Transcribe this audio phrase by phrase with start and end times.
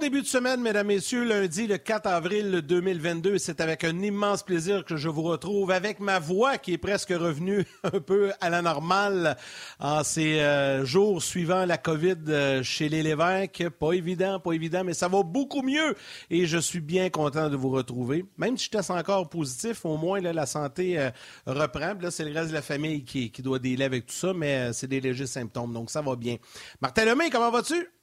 [0.00, 1.24] Début de semaine, mesdames, messieurs.
[1.24, 3.36] Lundi, le 4 avril 2022.
[3.36, 7.10] C'est avec un immense plaisir que je vous retrouve avec ma voix qui est presque
[7.10, 9.36] revenue un peu à la normale
[9.78, 13.68] en ces euh, jours suivant la COVID euh, chez les Lévesques.
[13.78, 15.94] Pas évident, pas évident, mais ça va beaucoup mieux
[16.30, 18.24] et je suis bien content de vous retrouver.
[18.38, 21.10] Même si je teste encore positif, au moins la santé euh,
[21.46, 21.92] reprend.
[22.00, 24.72] Là, c'est le reste de la famille qui, qui doit délai avec tout ça, mais
[24.72, 26.36] c'est des légers symptômes, donc ça va bien.
[26.80, 27.99] Martin Lemay, comment vas-tu?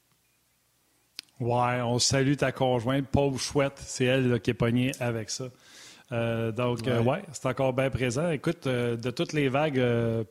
[1.39, 5.45] Ouais, on salue ta conjointe, pauvre chouette, c'est elle qui est pognée avec ça.
[6.11, 8.29] Euh, donc, euh, ouais, c'est encore bien présent.
[8.29, 9.81] Écoute, euh, de toutes les vagues,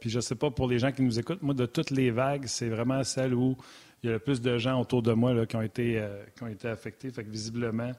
[0.01, 2.46] puis je sais pas pour les gens qui nous écoutent, moi, de toutes les vagues,
[2.46, 3.56] c'est vraiment celle où
[4.02, 6.02] il y a le plus de gens autour de moi là, qui, ont été,
[6.37, 7.10] qui ont été affectés.
[7.10, 7.93] Fait que visiblement,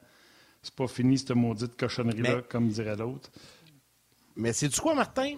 [0.62, 3.30] c'est pas fini cette maudite cochonnerie-là, comme dirait l'autre.
[4.36, 5.36] Mais c'est du quoi, Martin?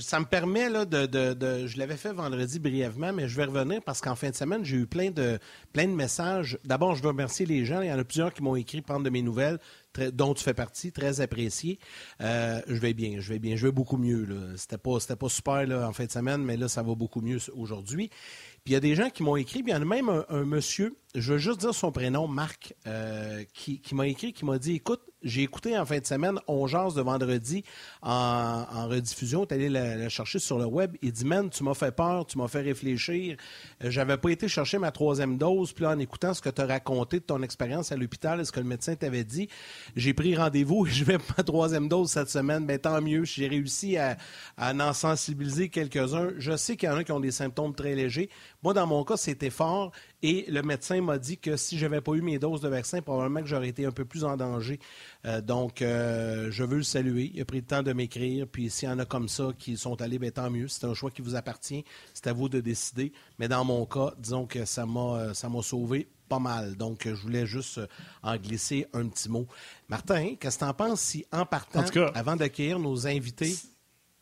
[0.00, 4.00] Ça me permet là, de, Je l'avais fait vendredi brièvement, mais je vais revenir parce
[4.00, 5.38] qu'en fin de semaine, j'ai eu plein de,
[5.72, 6.58] plein de messages.
[6.64, 7.80] D'abord, je veux remercier les gens.
[7.80, 9.58] Il y en a plusieurs qui m'ont écrit prendre de mes nouvelles,
[10.12, 11.78] dont tu fais partie, très apprécié.
[12.20, 14.26] Euh, je vais bien, je vais bien, je vais beaucoup mieux.
[14.56, 17.38] C'était pas, pas super là, en fin de semaine, mais là, ça va beaucoup mieux
[17.56, 18.08] aujourd'hui.
[18.64, 20.24] Puis il y a des gens qui m'ont écrit, puis il y en a même
[20.28, 24.58] un, monsieur, je veux juste dire son prénom, Marc, euh, qui, m'a écrit, qui m'a
[24.58, 27.64] dit Écoute, j'ai écouté en fin de semaine On de vendredi
[28.00, 29.44] en, rediffusion.
[29.44, 30.96] Tu allé la, chercher sur le web.
[31.02, 33.36] Il dit Man, tu m'as fait peur, tu m'as fait réfléchir.
[33.84, 35.74] Euh, j'avais pas été chercher ma troisième dose.
[35.74, 38.44] Puis là, en écoutant ce que tu as raconté de ton expérience à l'hôpital et
[38.46, 39.48] ce que le médecin t'avait dit,
[39.94, 42.64] j'ai pris rendez-vous et je vais ma troisième dose cette semaine.
[42.64, 43.24] Ben, tant mieux.
[43.24, 44.16] J'ai réussi à,
[44.56, 46.30] à en sensibiliser quelques-uns.
[46.38, 48.30] Je sais qu'il y en a qui ont des symptômes très légers.
[48.62, 49.90] Moi, dans mon cas, c'était fort.
[50.22, 53.02] Et le médecin m'a dit que si je n'avais pas eu mes doses de vaccin,
[53.02, 54.78] probablement que j'aurais été un peu plus en danger.
[55.24, 57.32] Euh, donc, euh, je veux le saluer.
[57.34, 58.46] Il a pris le temps de m'écrire.
[58.46, 60.68] Puis, s'il y en a comme ça qui sont allés, bien, tant mieux.
[60.68, 61.84] C'est un choix qui vous appartient.
[62.14, 63.12] C'est à vous de décider.
[63.38, 66.76] Mais dans mon cas, disons que ça m'a, euh, sauvé pas mal.
[66.76, 67.80] Donc, je voulais juste
[68.22, 69.46] en glisser un petit mot.
[69.88, 71.84] Martin, qu'est-ce que tu en penses si, en partant,
[72.14, 73.54] avant d'accueillir nos invités.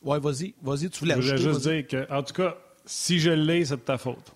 [0.02, 2.56] Oui, vas-y, vas-y, tu voulais Je voulais juste dire que, en tout cas,
[2.86, 4.32] si je l'ai, c'est de ta faute.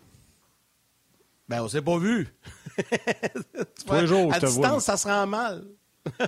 [1.49, 2.29] Ben, on s'est pas vu.
[3.87, 5.65] Tous les jours, à distance, ça se rend mal.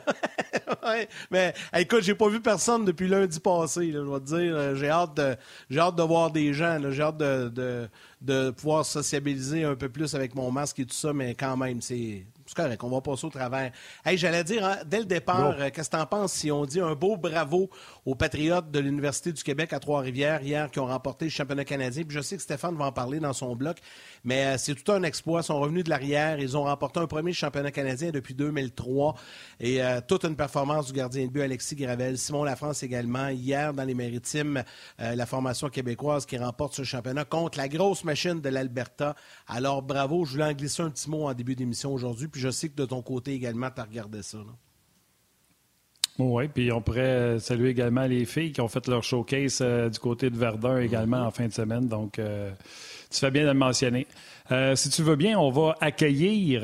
[0.86, 3.92] ouais, mais écoute, j'ai pas vu personne depuis lundi passé.
[3.92, 5.36] je vais te dire, euh, j'ai hâte de,
[5.68, 6.78] j'ai hâte de voir des gens.
[6.90, 7.88] J'ai hâte de, de,
[8.22, 11.82] de, pouvoir sociabiliser un peu plus avec mon masque et tout ça, mais quand même,
[11.82, 13.72] c'est, c'est correct, on va passer au travers.
[14.04, 16.64] Hey, j'allais dire, hein, dès le départ, euh, qu'est-ce que tu en penses si on
[16.64, 17.68] dit un beau bravo
[18.04, 22.04] aux Patriotes de l'Université du Québec à Trois-Rivières hier qui ont remporté le championnat canadien?
[22.04, 23.78] Puis je sais que Stéphane va en parler dans son bloc,
[24.22, 25.40] mais euh, c'est tout un exploit.
[25.40, 26.38] Ils sont revenus de l'arrière.
[26.38, 29.16] Ils ont remporté un premier championnat canadien depuis 2003
[29.58, 32.16] et euh, toute une performance du gardien de but Alexis Gravel.
[32.16, 33.28] Simon Lafrance également.
[33.28, 34.62] Hier, dans les Maritimes,
[34.98, 39.16] la formation québécoise qui remporte ce championnat contre la grosse machine de l'Alberta.
[39.48, 40.24] Alors bravo.
[40.24, 42.76] Je voulais en glisser un petit mot en début d'émission aujourd'hui puis je sais que
[42.76, 44.36] de ton côté également, tu as regardé ça.
[46.18, 49.98] Oui, puis on pourrait saluer également les filles qui ont fait leur showcase euh, du
[49.98, 51.88] côté de Verdun également en fin de semaine.
[51.88, 52.50] Donc, euh,
[53.10, 54.06] tu fais bien de le mentionner.
[54.52, 56.60] Euh, si tu veux bien, on va accueillir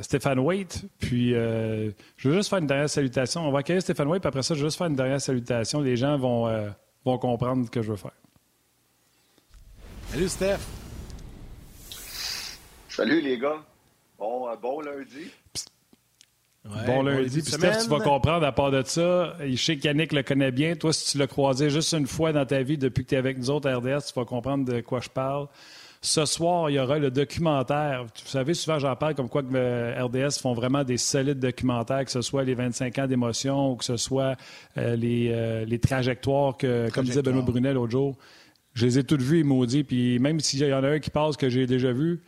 [0.00, 0.86] Stéphane Waite.
[1.00, 1.92] Puis, je
[2.28, 3.46] veux juste faire une dernière salutation.
[3.46, 5.82] On va accueillir Stéphane Waite, puis après ça, je veux juste faire une dernière salutation.
[5.82, 6.50] Les gens vont,
[7.04, 8.16] vont comprendre ce que je veux faire.
[10.10, 10.60] Salut, Steph.
[12.88, 13.67] Salut, les gars.
[14.18, 15.30] Bon, euh, bon lundi.
[16.86, 17.40] bon lundi.
[17.40, 19.36] Puis Steph, tu vas comprendre à part de ça.
[19.40, 20.74] Je sais qu'Yannick le connaît bien.
[20.74, 23.18] Toi, si tu l'as croisé juste une fois dans ta vie depuis que tu es
[23.18, 25.46] avec nous autres à RDS, tu vas comprendre de quoi je parle.
[26.00, 28.04] Ce soir, il y aura le documentaire.
[28.04, 32.04] Vous savez, souvent, j'en parle comme quoi que euh, RDS font vraiment des solides documentaires,
[32.04, 34.36] que ce soit les 25 ans d'émotion ou que ce soit
[34.78, 38.16] euh, les, les, trajectoires que, comme disait Benoît Brunet l'autre jour.
[38.74, 39.84] Je les ai toutes vues, et maudits.
[39.84, 42.20] Puis même s'il y en a un qui passe que j'ai déjà vu,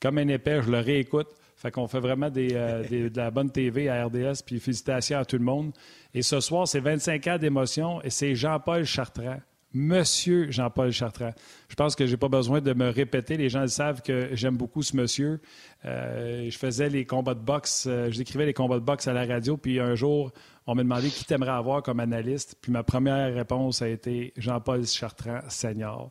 [0.00, 1.28] comme un épais, je le réécoute.
[1.56, 5.24] Fait qu'on fait vraiment euh, des, de la bonne TV à RDS, puis félicitations à
[5.24, 5.72] tout le monde.
[6.14, 9.38] Et ce soir, c'est 25 ans d'émotion et c'est Jean-Paul Chartrand.
[9.72, 11.32] Monsieur Jean-Paul Chartrand.
[11.68, 13.36] Je pense que je n'ai pas besoin de me répéter.
[13.36, 15.40] Les gens le savent que j'aime beaucoup ce monsieur.
[15.84, 19.12] Euh, je faisais les combats de boxe, euh, je décrivais les combats de boxe à
[19.12, 20.32] la radio, puis un jour,
[20.66, 22.56] on m'a demandé qui t'aimerais avoir comme analyste.
[22.62, 26.10] Puis ma première réponse a été Jean-Paul Chartrand, senior.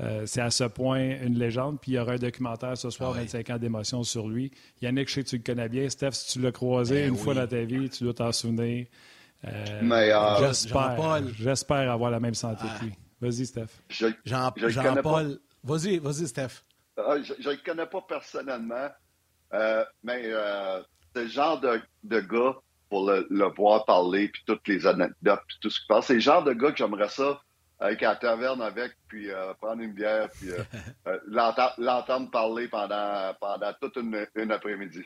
[0.00, 1.78] Euh, c'est à ce point une légende.
[1.80, 4.50] Puis il y aura un documentaire ce soir, 25 ah ans d'émotion sur lui.
[4.80, 5.88] Yannick, je sais que tu le connais bien.
[5.88, 8.86] Steph, si tu l'as croisé ben une fois dans ta vie, tu dois t'en souvenir.
[9.44, 12.92] Euh, j'espère, j'espère avoir la même santé que lui.
[13.20, 13.68] Vas-y, Steph.
[14.24, 15.38] Jean-Paul.
[15.62, 16.64] vas-y, vas-y, Steph.
[16.96, 18.88] Ah, je ne le connais pas personnellement,
[19.54, 20.82] euh, mais euh,
[21.14, 22.56] c'est le genre de, de, gars
[22.90, 26.06] pour le, voir parler, puis toutes les anecdotes, puis tout ce qui passe.
[26.06, 27.40] C'est le genre de gars que j'aimerais ça
[27.82, 30.50] avec la taverne avec, puis euh, prendre une bière, puis
[31.26, 35.04] l'entendre parler pendant, pendant toute une après-midi.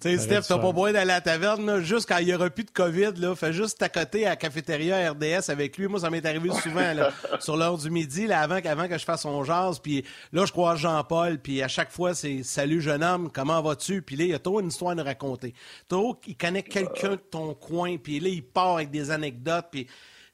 [0.00, 2.50] Tu sais, Steph, t'as pas besoin d'aller à la taverne, juste quand il n'y aura
[2.50, 5.86] plus de COVID, là, fais juste à côté à la cafétéria RDS avec lui.
[5.86, 6.92] Moi, ça m'est arrivé souvent,
[7.40, 9.78] sur l'heure du midi, là, avant, avant que je fasse son jazz.
[9.78, 14.02] Puis là, je croise Jean-Paul, puis à chaque fois, c'est Salut, jeune homme, comment vas-tu?
[14.02, 15.54] Puis là, il y a trop une histoire à nous raconter.
[15.88, 19.86] Trop, il connaît quelqu'un de ton coin, puis là, il part avec des anecdotes, puis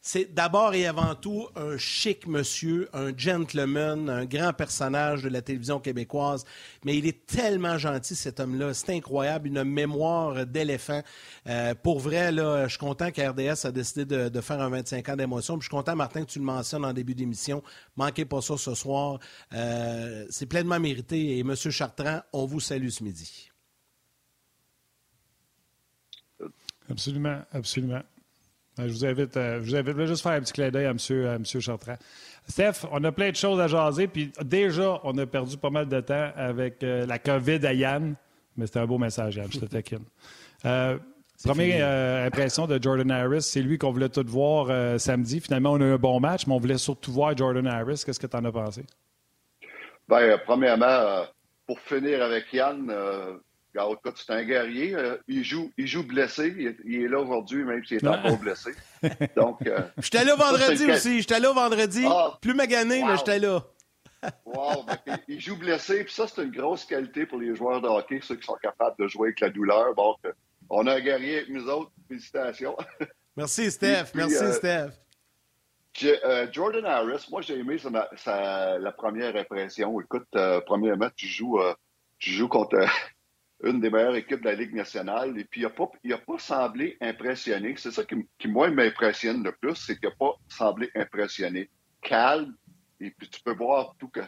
[0.04, 5.42] c'est d'abord et avant tout un chic monsieur, un gentleman, un grand personnage de la
[5.42, 6.44] télévision québécoise.
[6.84, 8.74] Mais il est tellement gentil, cet homme-là.
[8.74, 11.02] C'est incroyable, une mémoire d'éléphant.
[11.46, 15.54] Euh, pour vrai, je suis content qu'RDS a décidé de, faire un 25 ans d'émotion.
[15.60, 17.62] Je suis content, Martin, que tu le mentionnes en début d'émission.
[17.94, 19.20] Manquez pas ça ce soir.
[19.52, 21.38] Euh, c'est pleinement mérité.
[21.38, 23.50] Et Monsieur Chartrand, on vous salue ce midi.
[26.90, 28.02] Absolument, absolument.
[28.76, 30.86] Ben, je vous invite, euh, je vous invite à juste faire un petit clin d'œil
[30.86, 31.26] à M.
[31.26, 31.96] À monsieur Chartrand.
[32.48, 35.88] Steph, on a plein de choses à jaser, puis déjà, on a perdu pas mal
[35.88, 38.14] de temps avec euh, la COVID à Yann,
[38.56, 40.04] mais c'était un beau message, Yann, je te taquine.
[40.64, 40.96] Euh,
[41.42, 45.40] première impression de Jordan Harris, c'est lui qu'on voulait tout voir samedi.
[45.40, 48.04] Finalement, on a eu un bon match, mais on voulait surtout voir Jordan Harris.
[48.06, 48.84] Qu'est-ce que tu en as pensé?
[50.08, 51.24] Bien, premièrement,
[51.66, 52.94] pour finir avec Yann,
[53.74, 54.94] Regarde, c'est un guerrier.
[54.94, 56.76] Euh, il, joue, il joue blessé.
[56.84, 58.72] Il est, là aujourd'hui, même s'il est encore blessé.
[59.34, 61.20] Donc, euh, j'étais là vendredi aussi.
[61.20, 62.04] J'étais là vendredi.
[62.06, 63.64] Ah, Plus magané, mais j'étais là.
[64.44, 66.04] wow, ben, il joue blessé.
[66.04, 68.96] Puis ça, c'est une grosse qualité pour les joueurs de hockey, ceux qui sont capables
[68.98, 69.94] de jouer avec la douleur.
[69.94, 70.18] Donc,
[70.68, 71.90] on a un guerrier avec nous autres.
[72.08, 72.76] Félicitations.
[73.36, 74.12] Merci, Steph.
[74.14, 74.90] Merci, euh, Steph.
[76.52, 77.76] Jordan Harris, moi j'ai aimé
[78.24, 79.98] la première impression.
[80.00, 80.28] Écoute,
[80.66, 81.58] premier match, tu joues,
[82.18, 82.78] tu joues contre
[83.62, 85.38] une des meilleures équipes de la Ligue nationale.
[85.38, 85.90] Et puis, il n'a pas,
[86.26, 87.74] pas semblé impressionné.
[87.76, 91.70] C'est ça qui, qui moi, m'impressionne le plus, c'est qu'il n'a pas semblé impressionné.
[92.00, 92.54] Calme,
[93.00, 94.20] et puis tu peux voir tout que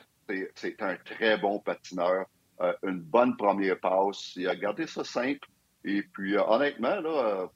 [0.54, 2.26] c'est un très bon patineur,
[2.60, 4.32] euh, une bonne première passe.
[4.36, 5.48] Il a gardé ça simple.
[5.84, 7.46] Et puis, euh, honnêtement, là, euh,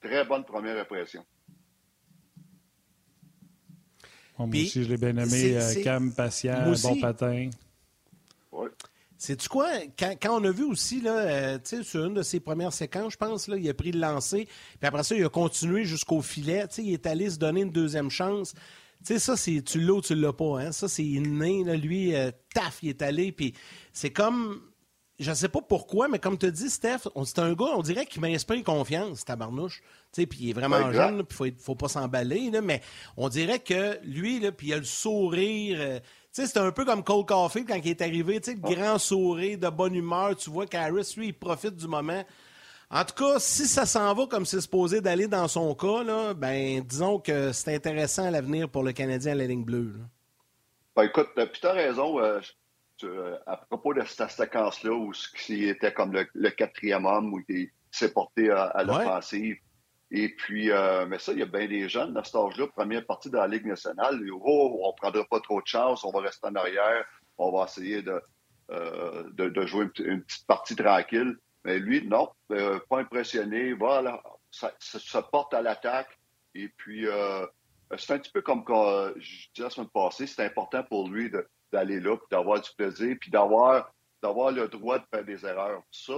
[0.00, 1.24] très bonne première impression.
[4.38, 5.58] moi aussi, je l'ai bien aimé.
[5.82, 7.50] Cam, patient, bon patin.
[8.52, 8.68] Oui.
[9.16, 9.68] C'est-tu quoi?
[9.98, 13.48] Quand, on a vu aussi, là, euh, sur une de ses premières séquences, je pense,
[13.48, 14.46] là, il a pris le lancer,
[14.78, 16.66] puis après ça, il a continué jusqu'au filet.
[16.78, 18.54] il est allé se donner une deuxième chance.
[19.04, 20.60] Tu sais, ça, c'est tu l'as ou tu l'as pas.
[20.60, 20.72] Hein?
[20.72, 21.62] Ça, c'est inné.
[21.62, 23.32] Là, lui, euh, taf, il est allé.
[23.32, 23.54] Puis
[23.92, 24.62] c'est comme.
[25.20, 28.20] Je sais pas pourquoi, mais comme tu dis, Steph, c'est un gars, on dirait qu'il
[28.20, 29.80] m'inspire confiance, tabarnouche.
[30.12, 32.50] Puis il est vraiment jeune, puis il faut, faut pas s'emballer.
[32.62, 32.80] Mais
[33.16, 35.78] on dirait que lui, puis il a le sourire.
[35.80, 36.00] Euh,
[36.42, 39.58] sais, c'est un peu comme Cole Caulfield quand il est arrivé, tu sais, grand sourire,
[39.58, 40.36] de bonne humeur.
[40.36, 42.24] Tu vois qu'Harris, lui, il profite du moment.
[42.90, 46.34] En tout cas, si ça s'en va comme c'est supposé d'aller dans son cas, là,
[46.34, 49.94] ben, disons que c'est intéressant à l'avenir pour le Canadien à la ligne bleue.
[50.94, 52.20] Ben, écoute, euh, puis tu as raison.
[52.20, 52.40] Euh,
[53.02, 55.12] euh, à propos de cette séquence-là, où
[55.48, 59.56] il était comme le, quatrième homme, où il s'est porté à, l'offensive.
[60.16, 63.04] Et puis, euh, mais ça, il y a bien des jeunes à cet âge-là, première
[63.04, 64.24] partie de la Ligue nationale.
[64.30, 67.04] Oh, on ne prendra pas trop de chance, on va rester en arrière,
[67.36, 68.22] on va essayer de,
[68.70, 71.36] euh, de, jouer une, petite partie tranquille.
[71.64, 73.72] Mais lui, non, euh, pas impressionné.
[73.72, 76.16] Voilà, ça, se porte à l'attaque.
[76.54, 77.08] Et puis,
[77.98, 81.28] c'est un petit peu comme quand je disais la semaine passée, c'est important pour lui
[81.72, 83.90] d'aller là, puis d'avoir du plaisir, puis d'avoir
[84.22, 85.82] d'avoir le droit de faire des erreurs.
[85.90, 86.14] Ça,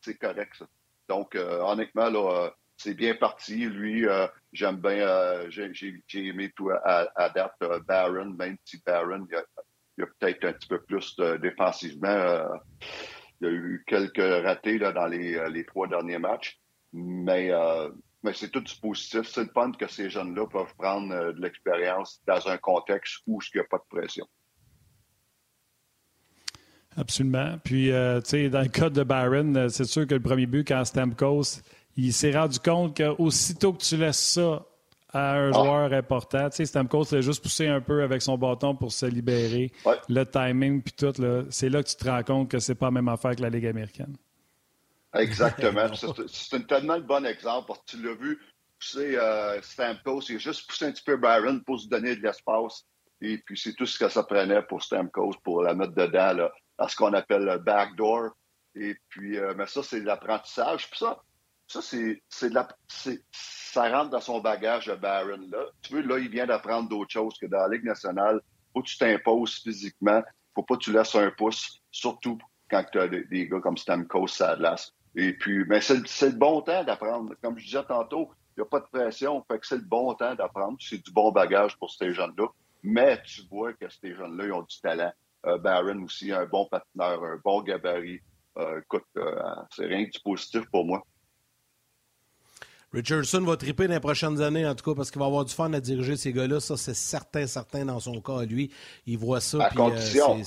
[0.00, 0.66] c'est correct, ça.
[1.10, 3.66] Donc, honnêtement, là, c'est bien parti.
[3.66, 9.26] Lui, euh, j'aime bien, euh, j'ai aimé tout à, date euh, Barron, même si Barron,
[9.30, 12.48] il y a, peut-être un petit peu plus défensivement.
[13.40, 16.58] il y a eu quelques ratés là, dans les, trois derniers matchs.
[16.92, 17.52] Mais,
[18.22, 19.22] mais c'est tout du positif.
[19.24, 23.58] C'est le fun que ces jeunes-là peuvent prendre de l'expérience dans un contexte où il
[23.58, 24.26] n'y a pas de pression.
[26.96, 27.58] Absolument.
[27.62, 30.86] Puis, tu sais, dans le cas de Barron, c'est sûr que le premier but, quand
[30.86, 31.60] Stamkos
[32.06, 34.64] il s'est rendu compte qu'aussitôt que tu laisses ça
[35.12, 35.52] à un ah.
[35.52, 39.06] joueur important, tu sais, Stamkos l'a juste poussé un peu avec son bâton pour se
[39.06, 39.72] libérer.
[40.08, 41.12] Le timing, puis tout,
[41.50, 43.50] c'est là que tu te rends compte que c'est pas la même affaire que la
[43.50, 44.16] Ligue américaine.
[45.14, 45.88] Exactement.
[46.28, 48.38] c'est un tellement bon exemple parce que tu l'as vu
[48.78, 52.22] pousser euh, Stamkos, il a juste poussé un petit peu Byron pour se donner de
[52.22, 52.86] l'espace.
[53.20, 56.52] Et puis, c'est tout ce que ça prenait pour Stamkos pour la mettre dedans, là,
[56.78, 58.30] à ce qu'on appelle le backdoor.
[58.74, 60.88] Et puis, euh, mais ça, c'est l'apprentissage.
[60.88, 61.20] Puis ça,
[61.70, 62.68] ça, c'est de la.
[63.32, 65.46] Ça rentre dans son bagage de Barron.
[65.50, 65.66] Là.
[65.82, 68.40] Tu veux, là, il vient d'apprendre d'autres choses que dans la Ligue nationale.
[68.72, 70.20] Faut que tu t'imposes physiquement.
[70.54, 74.26] Faut pas que tu laisses un pouce, surtout quand tu as des, gars comme Stamkos,
[74.26, 74.92] Sadlas.
[75.14, 77.34] Et puis, mais c'est le bon temps d'apprendre.
[77.40, 79.44] Comme je disais tantôt, il n'y a pas de pression.
[79.48, 80.76] Fait que c'est le bon temps d'apprendre.
[80.80, 82.48] C'est du bon bagage pour ces jeunes-là.
[82.82, 85.12] Mais tu vois que ces jeunes-là, ils ont du talent.
[85.46, 88.20] Euh, Barron aussi, un bon patineur, un bon gabarit.
[88.58, 91.04] Euh, écoute, euh, c'est rien que du positif pour moi.
[92.92, 95.54] Richardson va triper dans les prochaines années, en tout cas, parce qu'il va avoir du
[95.54, 96.58] fun à diriger ces gars-là.
[96.60, 98.42] Ça, c'est certain, certain dans son cas.
[98.42, 98.72] Lui,
[99.06, 99.64] il voit ça.
[99.64, 100.42] À condition,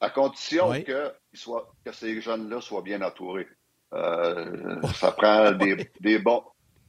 [0.00, 3.48] à condition que, soit, que ces jeunes-là soient bien entourés.
[3.92, 5.52] ça prend
[6.00, 6.44] des, bons,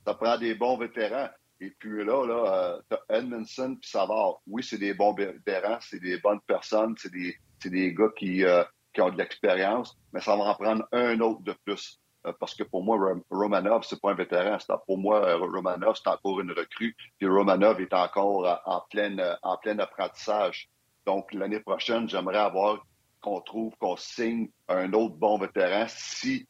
[0.05, 1.29] ça prend des bons vétérans.
[1.59, 6.17] Et puis là, là, euh, Edmondson puis Savard, oui, c'est des bons vétérans, c'est des
[6.17, 10.43] bonnes personnes, c'est des, des gars qui, euh, qui ont de l'expérience, mais ça va
[10.43, 12.01] en prendre un autre de plus.
[12.25, 12.97] Euh, parce que pour moi,
[13.29, 14.57] Romanov, c'est pas un vétéran.
[14.85, 16.95] Pour moi, Romanov, c'est encore une recrue.
[17.17, 20.69] Puis Romanov est encore en plein, en plein apprentissage.
[21.05, 22.85] Donc, l'année prochaine, j'aimerais avoir
[23.21, 26.47] qu'on trouve, qu'on signe un autre bon vétéran si,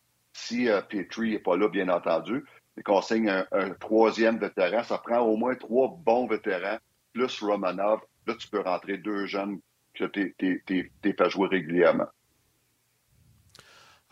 [0.90, 2.44] Petrie n'est pas là, bien entendu
[2.76, 6.78] et qu'on signe un, troisième vétéran, ça prend au moins trois bons vétérans,
[7.14, 8.02] plus Romanov.
[8.26, 9.60] Là, tu peux rentrer deux jeunes
[9.94, 12.08] que tu es fait jouer régulièrement.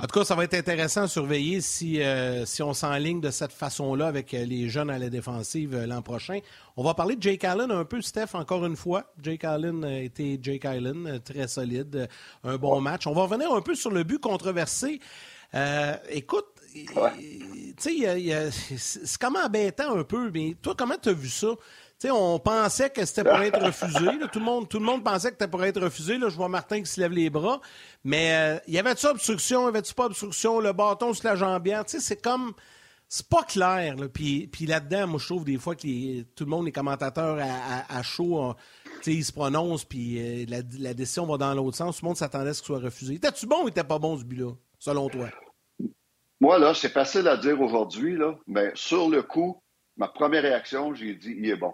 [0.02, 3.30] En tout cas, ça va être intéressant à surveiller si, euh, si on s'enligne de
[3.30, 6.40] cette façon-là avec euh, les jeunes à la défensive euh, l'an prochain.
[6.76, 9.14] On va parler de Jake Allen un peu, Steph, encore une fois.
[9.22, 12.10] Jake Allen a été Jake Allen, très solide,
[12.44, 13.06] un bon match.
[13.06, 15.00] On va revenir un peu sur le but controversé.
[16.10, 16.48] écoute,
[17.78, 21.50] c'est comme embêtant un peu, mais toi, comment tu as vu ça?
[22.10, 24.08] On pensait que c'était pour être refusé.
[24.32, 26.18] Tout, le monde, pensait que c'était pour être refusé.
[26.18, 27.62] Là, je vois Martin qui se lève les bras.
[28.04, 29.66] Mais euh, y avait-tu obstruction?
[29.66, 30.60] Y avait-tu pas obstruction?
[30.60, 31.84] Le bâton sur la jambière?
[31.86, 32.54] C'est comme...
[33.14, 33.98] C'est pas clair.
[34.14, 37.38] Puis, puis là-dedans, moi, je trouve des fois que tout le monde, les commentateurs
[37.90, 38.56] à, chaud,
[39.06, 40.46] ils se prononcent, puis euh,
[40.80, 41.98] la, décision va dans l'autre sens.
[41.98, 43.16] Tout le monde s'attendait à ce qu'il soit refusé.
[43.16, 45.28] Était-tu bon ou était pas bon, ce but-là, selon toi?
[46.40, 48.18] Moi, là, c'est facile à dire aujourd'hui,
[48.48, 49.62] mais sur le coup,
[49.98, 51.74] ma première réaction, j'ai dit, il est bon.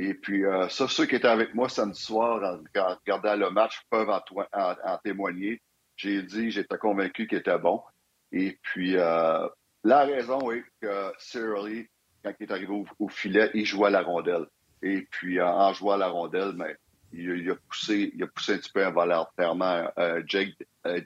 [0.00, 3.82] Et puis, euh, ça, ceux qui étaient avec moi samedi soir en, regardant le match
[3.90, 5.60] peuvent en, témoigner.
[5.96, 7.82] J'ai dit, j'étais convaincu qu'il était bon.
[8.30, 9.48] Et puis, euh,
[9.82, 11.88] la raison est que Lee,
[12.22, 14.46] quand il est arrivé au, filet, il jouait à la rondelle.
[14.82, 16.76] Et puis, en jouant à la rondelle, mais
[17.12, 20.54] il, a poussé, il a poussé un petit peu involontairement euh, Jake,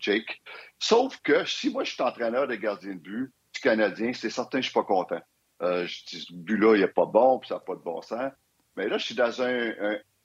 [0.00, 0.42] Jake.
[0.78, 4.58] Sauf que si moi je suis entraîneur de gardien de but du Canadien, c'est certain
[4.58, 5.20] que je suis pas content.
[5.62, 8.30] Je dis ce but-là, il n'est pas bon, puis ça n'a pas de bon sens.
[8.76, 9.72] Mais là, je suis dans un,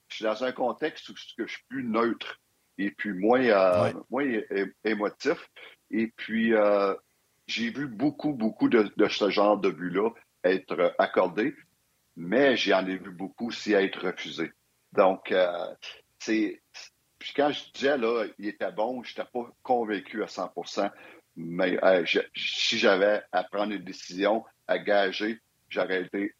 [0.08, 2.40] je suis dans un contexte où je suis plus neutre
[2.78, 4.26] et puis moins, moins
[4.84, 5.50] émotif.
[5.90, 6.52] Et puis
[7.46, 10.10] j'ai vu beaucoup, beaucoup de, de ce genre de but-là
[10.44, 11.54] être accordé,
[12.16, 14.52] mais j'en ai vu beaucoup aussi être refusé.
[14.92, 15.74] Donc, euh,
[16.18, 16.62] c'est.
[17.18, 20.90] Puis quand je disais, là, il était bon, je n'étais pas convaincu à 100%
[21.40, 25.38] mais euh, si j'avais à prendre une décision, à gager,
[25.68, 26.34] j'aurais été,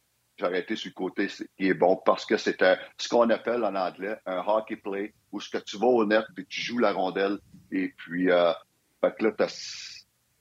[0.60, 4.16] été sur le côté qui est bon parce que c'était ce qu'on appelle en anglais
[4.26, 7.38] un hockey play où ce que tu vas au net et tu joues la rondelle
[7.70, 8.52] et puis euh,
[9.02, 9.46] que là,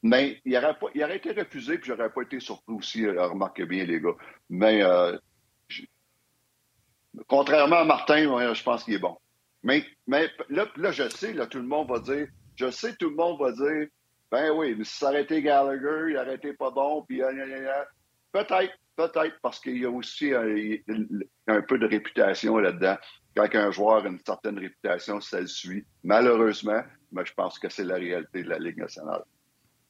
[0.04, 3.28] mais il aurait, pas, il aurait été refusé puis j'aurais pas été surpris aussi, euh,
[3.28, 4.16] remarquez bien les gars.
[4.50, 5.18] Mais euh,
[7.26, 9.18] Contrairement à Martin, je pense qu'il est bon.
[9.64, 13.10] Mais, mais là, là, je sais, là, tout le monde va dire, je sais, tout
[13.10, 13.88] le monde va dire,
[14.32, 17.22] ben oui, mais si ça Gallagher, il aurait été pas bon, puis
[18.32, 22.98] peut-être, peut-être, parce qu'il y a aussi un, peu de réputation là-dedans.
[23.36, 25.86] Quand un joueur a une certaine réputation, ça le suit.
[26.04, 29.24] Malheureusement, mais je pense que c'est la réalité de la Ligue nationale.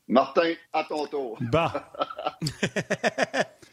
[0.09, 1.37] Martin, à ton tour.
[1.41, 1.67] Bon.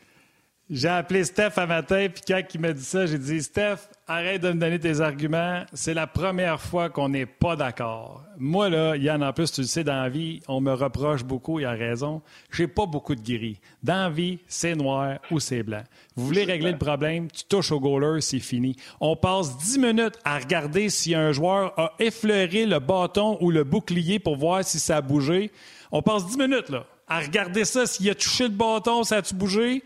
[0.75, 3.77] J'ai appelé Steph un matin, puis quand il m'a dit ça, j'ai dit Steph,
[4.09, 5.63] arrête de me donner tes arguments.
[5.73, 8.25] C'est la première fois qu'on n'est pas d'accord.
[8.39, 11.61] Moi, là, Yann, en plus, tu le sais, dans la vie, on me reproche beaucoup,
[11.61, 12.23] il a raison.
[12.51, 13.61] J'ai pas beaucoup de gris.
[13.85, 15.85] Dans la vie, c'est noir ou c'est blanc.
[16.17, 18.75] Vous voulez régler le problème, tu touches au goaler, c'est fini.
[18.99, 23.63] On passe dix minutes à regarder si un joueur a effleuré le bâton ou le
[23.63, 25.53] bouclier pour voir si ça a bougé.
[25.93, 29.37] On passe dix minutes, là, à regarder ça, s'il a touché le bâton, ça a-tu
[29.37, 29.85] bougé?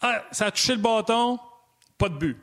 [0.00, 1.38] Ah, ça a touché le bâton,
[1.98, 2.36] pas de but.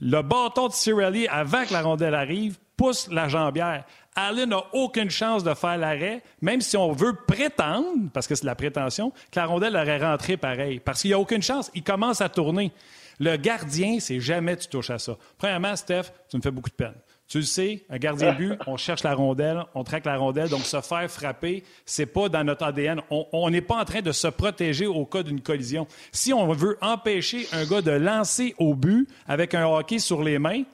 [0.00, 3.84] Le bâton de Cirelli, avant que la rondelle arrive, pousse la jambière.
[4.16, 8.46] Allen n'a aucune chance de faire l'arrêt, même si on veut prétendre, parce que c'est
[8.46, 10.80] la prétention, que la rondelle aurait rentré pareil.
[10.80, 11.70] Parce qu'il n'y a aucune chance.
[11.74, 12.72] Il commence à tourner.
[13.18, 15.16] Le gardien, c'est jamais tu touches à ça.
[15.36, 16.94] Premièrement, Steph, tu me fais beaucoup de peine.
[17.30, 20.62] Tu le sais, un gardien but, on cherche la rondelle, on traque la rondelle, donc
[20.62, 23.00] se faire frapper, c'est pas dans notre ADN.
[23.08, 25.86] On n'est pas en train de se protéger au cas d'une collision.
[26.10, 30.40] Si on veut empêcher un gars de lancer au but avec un hockey sur les
[30.40, 30.64] mains,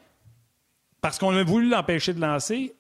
[1.03, 2.75] parce qu'on a voulu l'empêcher de lancer,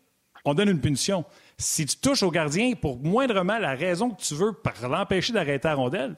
[0.47, 1.27] on donne une punition.
[1.59, 5.69] Si tu touches au gardien pour moindrement la raison que tu veux pour l'empêcher d'arrêter
[5.69, 6.17] la rondelle,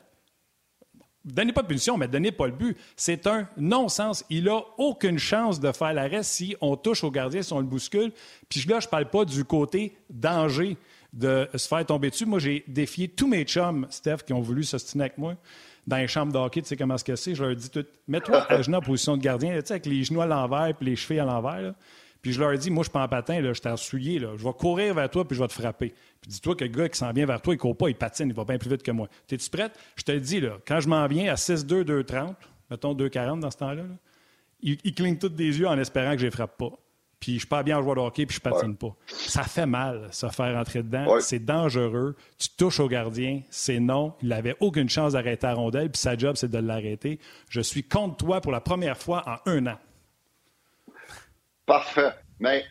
[1.32, 2.76] Donnez pas de punition, mais donnez pas le but.
[2.96, 4.24] C'est un non-sens.
[4.30, 7.66] Il n'a aucune chance de faire l'arrêt si on touche au gardien, si on le
[7.66, 8.12] bouscule.
[8.48, 10.76] Puis là, je parle pas du côté danger
[11.12, 12.26] de se faire tomber dessus.
[12.26, 15.36] Moi, j'ai défié tous mes chums, Steph, qui ont voulu s'ostiner avec moi
[15.86, 16.62] dans les chambres d'hockey.
[16.62, 17.34] Tu sais comment c'est?
[17.34, 20.04] Je leur dit tout, mets-toi à genoux en position de gardien, tu sais, avec les
[20.04, 21.74] genoux à l'envers puis les chevilles à l'envers.
[22.22, 24.18] Puis je leur ai dit, moi, je suis pas en patin, là, je t'ai souillé,
[24.18, 24.30] là.
[24.36, 25.94] je vais courir vers toi puis je vais te frapper.
[26.20, 28.28] Puis dis-toi que le gars qui s'en vient vers toi, il court pas, il patine,
[28.28, 29.08] il va bien plus vite que moi.
[29.26, 29.78] T'es-tu prête?
[29.96, 32.34] Je te le dis, là, quand je m'en viens à 6-2, 2-30,
[32.70, 33.84] mettons 2-40 dans ce temps-là,
[34.60, 36.72] il, cligne tous des yeux en espérant que je ne frappe pas.
[37.20, 38.94] Puis je suis pas bien en joueur de hockey, puis je patine pas.
[39.06, 41.18] Ça fait mal, se faire entrer dedans.
[41.20, 42.14] C'est dangereux.
[42.38, 44.14] Tu touches au gardien, c'est non.
[44.22, 47.18] Il n'avait aucune chance d'arrêter la rondelle, puis sa job, c'est de l'arrêter.
[47.48, 49.78] Je suis contre toi pour la première fois en un an.
[51.68, 52.14] Parfait.
[52.40, 52.64] Mais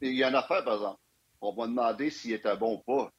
[0.00, 0.98] il y a une affaire, par exemple.
[1.42, 3.12] On va demander s'il était bon ou pas.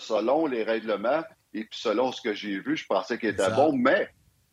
[0.00, 1.22] Selon les règlements
[1.52, 3.76] et puis selon ce que j'ai vu, je pensais qu'il était bon.
[3.76, 4.08] Mais,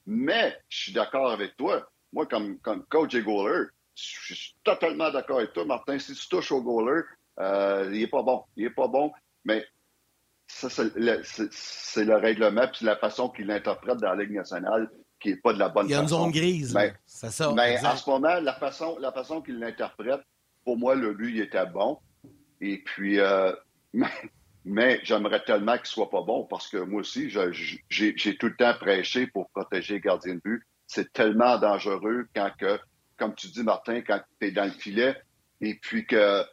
[0.05, 1.89] mais, je suis d'accord avec toi.
[2.11, 5.97] Moi, comme, comme coach et goaler, je suis totalement d'accord avec toi, Martin.
[5.97, 7.03] Si tu touches au goaler,
[7.39, 8.43] euh, il n'est pas bon.
[8.57, 9.11] Il n'est pas bon.
[9.45, 9.65] Mais
[10.47, 14.89] ça, c'est le, règlement puis la façon qu'il l'interprète dans la Ligue nationale
[15.23, 15.89] qui n'est pas de la bonne façon.
[15.89, 16.77] Il y a une zone grise.
[17.05, 17.51] c'est ça.
[17.55, 20.21] Mais en ce moment, la façon, la façon qu'il l'interprète,
[20.65, 21.97] pour moi, le but, il était bon.
[22.61, 23.53] Et puis, euh,
[24.65, 27.29] mais, j'aimerais tellement qu'il soit pas bon parce que moi aussi,
[27.89, 30.63] j'ai tout le temps prêché pour protéger les gardiens de but.
[30.85, 32.77] C'est tellement dangereux quand que,
[33.17, 35.15] comme tu dis, Martin, quand tu es dans le filet
[35.61, 36.43] et puis que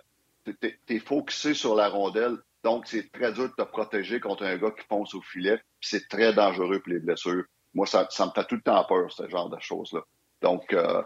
[0.44, 2.38] tu es, focusé sur la rondelle.
[2.62, 5.58] Donc, c'est très dur de te protéger contre un gars qui fonce au filet.
[5.80, 7.44] C'est très dangereux pour les blessures.
[7.74, 10.00] Moi, ça, me fait tout le temps peur, ce genre de choses-là.
[10.42, 11.02] Donc, euh,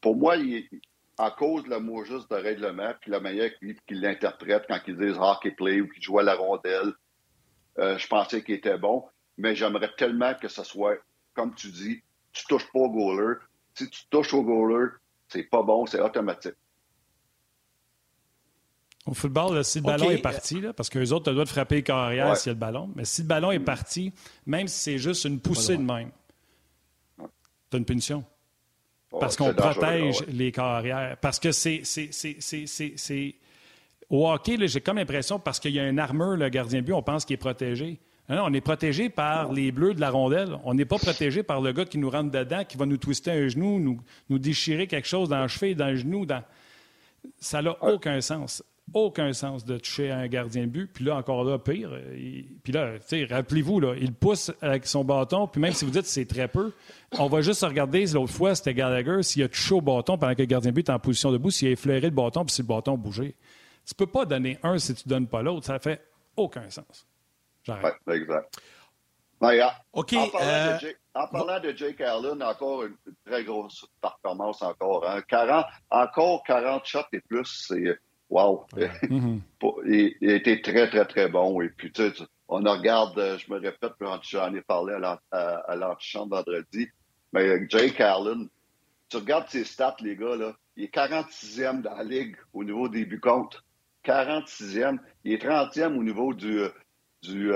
[0.00, 0.34] pour moi,
[1.18, 4.96] à cause de le mot juste de règlement, puis la manière qu'il l'interprète quand ils
[4.96, 6.92] disent hockey play ou qu'il joue à la rondelle,
[7.78, 9.04] euh, je pensais qu'il était bon.
[9.36, 10.96] Mais j'aimerais tellement que ce soit,
[11.34, 12.02] comme tu dis,
[12.32, 13.36] tu touches pas au goaler.
[13.74, 14.90] Si tu touches au goaler,
[15.28, 16.54] c'est pas bon, c'est automatique.
[19.06, 21.82] Au football, si le ballon est parti, là, parce qu'eux autres, tu dois de frapper
[21.82, 24.12] carrière s'il y a le ballon, mais si le ballon est parti,
[24.46, 26.10] même si c'est juste une poussée de même,
[27.18, 27.24] tu
[27.74, 28.24] as une punition.
[29.20, 31.18] Parce qu'on protège les carrières.
[31.20, 31.82] Parce que c'est.
[34.10, 37.02] Au hockey, j'ai comme l'impression, parce qu'il y a un armure, le gardien but, on
[37.02, 38.00] pense qu'il est protégé.
[38.28, 40.58] Non, on est protégé par les bleus de la rondelle.
[40.64, 43.32] On n'est pas protégé par le gars qui nous rentre dedans, qui va nous twister
[43.32, 46.24] un genou, nous, nous déchirer quelque chose dans le cheveu, dans le genou.
[46.24, 46.42] Dans...
[47.38, 50.92] Ça n'a aucun sens aucun sens de toucher un gardien de but.
[50.92, 51.90] Puis là, encore là, pire.
[52.62, 52.92] puis là,
[53.30, 55.46] rappelez-vous, là, il pousse avec son bâton.
[55.46, 56.72] Puis même si vous dites que c'est très peu,
[57.18, 60.42] on va juste regarder l'autre fois, c'était Gallagher, s'il a touché au bâton pendant que
[60.42, 62.62] le gardien de but est en position debout, s'il a effleuré le bâton, puis si
[62.62, 63.34] le bâton bougeait.
[63.86, 65.66] Tu peux pas donner un si tu donnes pas l'autre.
[65.66, 66.02] Ça fait
[66.36, 67.06] aucun sens.
[67.62, 67.94] J'arrête.
[68.10, 68.58] exact.
[69.92, 70.14] OK.
[70.14, 74.62] En parlant, de euh, Jake, en parlant, de Jake, Allen, encore une, très grosse performance
[74.62, 75.08] encore.
[75.08, 75.22] Hein.
[75.28, 77.98] 40, encore 40 shots et plus, c'est
[78.34, 78.66] wow!
[78.74, 79.40] Mm-hmm.
[80.20, 81.60] il, a été très, très, très bon.
[81.60, 83.92] Et puis, tu sais, on regarde, euh, je me répète,
[84.22, 84.94] j'en ai parlé
[85.30, 86.88] à l'antichambre vendredi,
[87.32, 88.48] mais euh, Jake Allen,
[89.08, 92.88] tu regardes ses stats, les gars, là, il est 46e dans la ligue au niveau
[92.88, 93.64] des buts contre.
[94.04, 94.98] 46e.
[95.22, 96.68] Il est 30e au niveau du, euh,
[97.22, 97.52] du,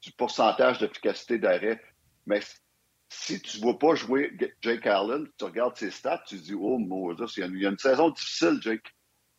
[0.00, 1.80] du pourcentage d'efficacité d'arrêt.
[2.26, 2.40] Mais
[3.10, 6.78] si tu ne vois pas jouer Jake Allen, tu regardes ses stats, tu dis, oh
[6.78, 8.94] mon Dieu, il y a une saison difficile, Jake.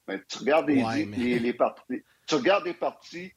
[0.08, 2.04] Mais tu regardes les, parties.
[2.28, 3.32] Tu regardes les parties.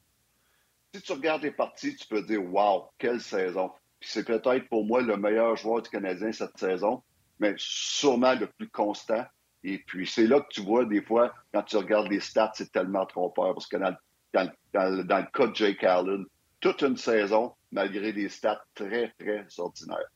[0.93, 3.71] Si tu regardes les parties, tu peux dire Wow, quelle saison!
[4.01, 7.03] c'est peut-être pour moi le meilleur joueur du Canadien cette saison,
[7.39, 9.25] mais sûrement le plus constant.
[9.63, 12.71] Et puis c'est là que tu vois des fois, quand tu regardes les stats, c'est
[12.71, 13.53] tellement trompeur.
[13.53, 13.95] Parce que dans,
[14.33, 16.25] dans, dans le cas de Jake Allen,
[16.61, 20.09] toute une saison, malgré des stats très, très ordinaires.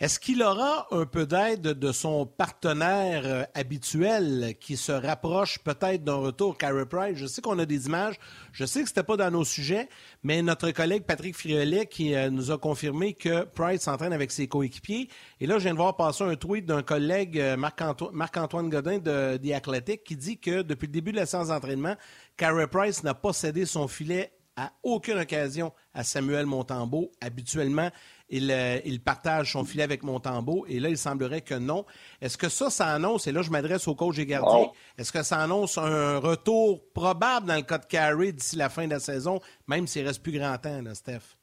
[0.00, 6.02] Est-ce qu'il aura un peu d'aide de son partenaire euh, habituel qui se rapproche peut-être
[6.02, 7.16] d'un retour Carey Price?
[7.16, 8.16] Je sais qu'on a des images,
[8.50, 9.88] je sais que ce n'était pas dans nos sujets,
[10.24, 14.48] mais notre collègue Patrick Friolet qui euh, nous a confirmé que Price s'entraîne avec ses
[14.48, 15.08] coéquipiers.
[15.38, 19.36] Et là, je viens de voir passer un tweet d'un collègue, euh, Marc-Antoine Godin de
[19.36, 21.94] The Athletic, qui dit que depuis le début de la séance d'entraînement,
[22.36, 27.12] Carey Price n'a pas cédé son filet à aucune occasion à Samuel Montembeau.
[27.20, 27.90] Habituellement,
[28.36, 30.64] il, euh, il partage son filet avec Montembeau.
[30.68, 31.84] Et là, il semblerait que non.
[32.20, 35.22] Est-ce que ça, ça annonce, et là, je m'adresse au coach et gardien, est-ce que
[35.22, 39.00] ça annonce un retour probable dans le cas de Carey d'ici la fin de la
[39.00, 41.36] saison, même s'il reste plus grand temps, là, Steph?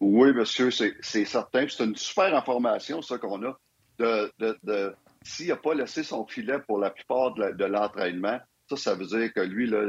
[0.00, 1.66] Oui, monsieur, c'est certain.
[1.68, 3.58] C'est une super information, ça, qu'on a.
[3.98, 8.94] De, de, S'il n'a pas laissé son filet pour la plupart de l'entraînement, ça, ça
[8.94, 9.82] veut dire que lui, là,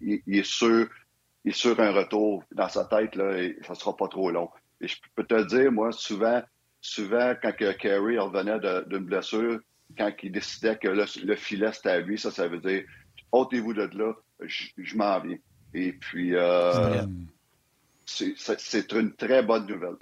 [0.00, 0.88] il, est sûr,
[1.44, 4.30] il est sur un retour dans sa tête, là, et ça ne sera pas trop
[4.30, 4.50] long.
[4.80, 6.42] Et je peux te dire, moi, souvent,
[6.80, 9.60] souvent quand que Kerry revenait d'une blessure,
[9.96, 12.84] quand il décidait que le, filet c'était à lui, ça, ça veut dire
[13.32, 15.36] ôtez-vous de là, je, m'en viens.
[15.72, 17.04] Et puis, euh,
[18.06, 19.96] c'est une très bonne nouvelle.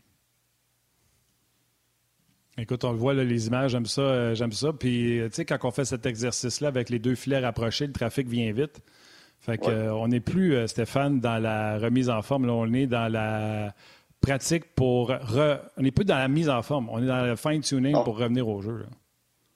[2.58, 4.02] Écoute, on le voit, les images, j'aime ça.
[4.02, 4.72] Euh, j'aime ça.
[4.72, 7.92] Puis, euh, tu sais, quand on fait cet exercice-là avec les deux filets rapprochés, le
[7.92, 8.82] trafic vient vite.
[9.40, 12.46] Fait que, euh, on n'est plus, Stéphane, dans la remise en forme.
[12.46, 13.74] Là, on est dans la
[14.22, 15.10] pratique pour.
[15.10, 16.88] On n'est plus dans la mise en forme.
[16.88, 18.02] On est dans le fine-tuning ah.
[18.02, 18.86] pour revenir au jeu.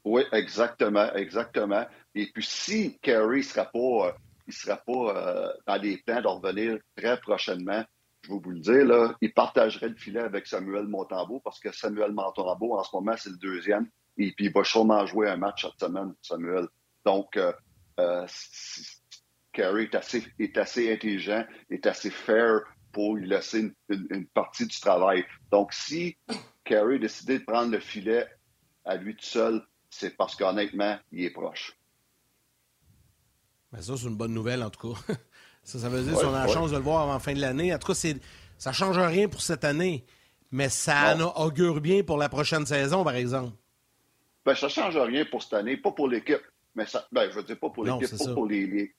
[0.04, 1.86] Oui, exactement, exactement.
[2.14, 6.78] Et puis, si Kerry ne sera pas, il sera pas dans les plans de revenir
[6.96, 7.84] très prochainement,
[8.26, 11.72] je vais vous le dire, là, il partagerait le filet avec Samuel Montambeau parce que
[11.72, 13.88] Samuel Montambeau, en ce moment, c'est le deuxième.
[14.18, 16.66] Et puis, il va sûrement jouer un match cette semaine, Samuel.
[17.04, 17.52] Donc, euh,
[18.00, 18.26] euh
[19.58, 22.60] est assez, est assez intelligent, est assez fair
[22.96, 25.22] pour lui laisser une, partie du travail.
[25.50, 26.16] Donc, si
[26.64, 28.26] Carey décidé de prendre le filet
[28.86, 31.76] à lui tout seul, c'est parce qu'honnêtement, il est proche.
[33.70, 35.14] Mais ça, c'est une bonne nouvelle, en tout cas.
[35.62, 37.40] Ça, ça veut dire qu'on a la chance de le voir avant la fin de
[37.40, 37.74] l'année.
[37.74, 40.06] En tout cas, ça ne change rien pour cette année,
[40.52, 43.50] mais ça augure bien pour la prochaine saison, par exemple.
[44.44, 46.40] Ben, ça ne change rien pour cette année, pas pour l'équipe.
[46.76, 48.94] Mais ça, ben, je veux dire pas pour l'équipe, pas pour les,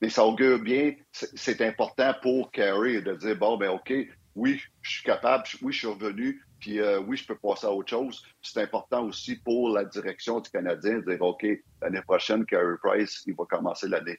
[0.00, 0.94] Mais ça augure bien.
[1.12, 3.92] C'est important pour Carey de dire bon, ben OK,
[4.34, 7.72] oui, je suis capable, oui, je suis revenu, puis euh, oui, je peux passer à
[7.72, 8.22] autre chose.
[8.40, 11.46] C'est important aussi pour la direction du Canadien de dire OK,
[11.80, 14.18] l'année prochaine, Carey Price, il va commencer l'année.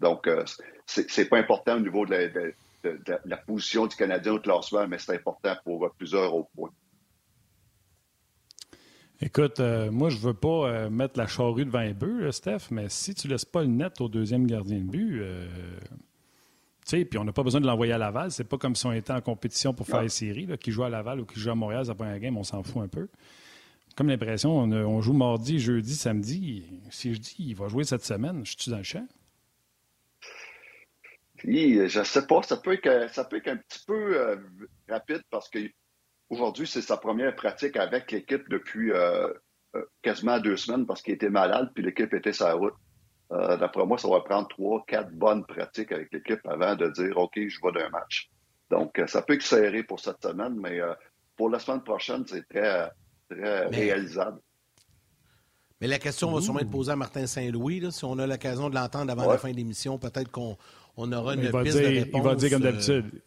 [0.00, 0.44] Donc, euh,
[0.86, 2.54] c'est pas important au niveau de
[3.24, 6.70] la, position du Canadien au classement, mais c'est important pour plusieurs autres points.
[9.20, 12.88] Écoute, euh, moi, je veux pas euh, mettre la charrue devant les bœufs, Steph, mais
[12.88, 15.22] si tu laisses pas le net au deuxième gardien de but,
[16.86, 18.30] tu sais, puis on n'a pas besoin de l'envoyer à Laval.
[18.30, 20.88] C'est pas comme si on était en compétition pour faire les séries, qui joue à
[20.88, 23.08] Laval ou qui joue à Montréal, ça prend un game, on s'en fout un peu.
[23.96, 26.64] Comme l'impression, on, on, joue mardi, jeudi, samedi.
[26.88, 29.06] Si je dis il va jouer cette semaine, je suis dans le champ?
[31.44, 34.36] Oui, je sais pas, ça peut être, ça peut être un petit peu euh,
[34.88, 35.58] rapide parce que
[36.30, 39.28] aujourd'hui, c'est sa première pratique avec l'équipe depuis euh,
[39.76, 42.74] euh, quasiment deux semaines parce qu'il était malade puis l'équipe était la route.
[43.30, 47.34] D'après moi, ça va prendre trois, quatre bonnes pratiques avec l'équipe avant de dire OK,
[47.36, 48.30] je vais d'un match.
[48.70, 50.80] Donc, ça peut être serré pour cette semaine, mais
[51.36, 52.90] pour la semaine prochaine, c'est très,
[53.28, 54.40] très réalisable.
[55.80, 57.86] Mais la question va sûrement être posée à Martin Saint-Louis.
[57.92, 60.56] Si on a l'occasion de l'entendre avant la fin de l'émission, peut-être qu'on
[60.96, 62.20] on aura une piste dire, de réponse.
[62.20, 63.22] Il va dire comme euh, d'habitude.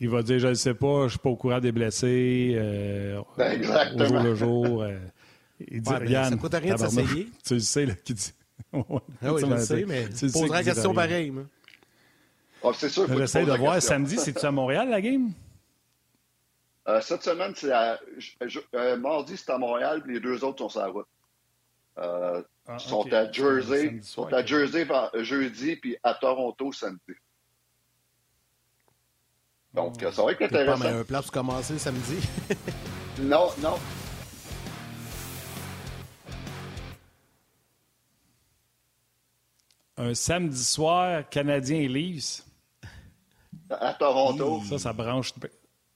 [0.00, 2.54] Il va dire, je ne sais pas, je ne suis pas au courant des blessés.
[2.56, 4.04] Euh, ben, Exactement.
[4.04, 4.82] Au jour le jour.
[4.82, 4.98] Euh,
[5.60, 7.28] il dit, ouais, ben, ça ne coûte rien de s'essayer.
[7.44, 8.32] Tu le sais, là, qui dit.
[8.72, 8.78] ah
[9.32, 11.32] oui, je le sais, mais tu poseras la question pareille.
[12.62, 13.06] Oh, c'est sûr.
[13.16, 15.32] J'essaie de voir samedi, c'est-tu à Montréal, la game?
[16.88, 18.00] Euh, cette semaine, c'est à,
[18.74, 21.06] euh, mardi, c'est à Montréal, puis les deux autres sont sur la route.
[21.98, 27.14] Euh, ah, sont à Jersey, sont à Jersey jeudi, puis à Toronto samedi.
[29.72, 30.82] Donc, ça va être intéressant.
[30.82, 32.18] Pas un plan pour commencer samedi.
[33.20, 33.78] non, non.
[39.96, 42.42] Un samedi soir, Canadien Leafs.
[43.68, 44.62] À Toronto.
[44.68, 45.32] Ça, ça branche.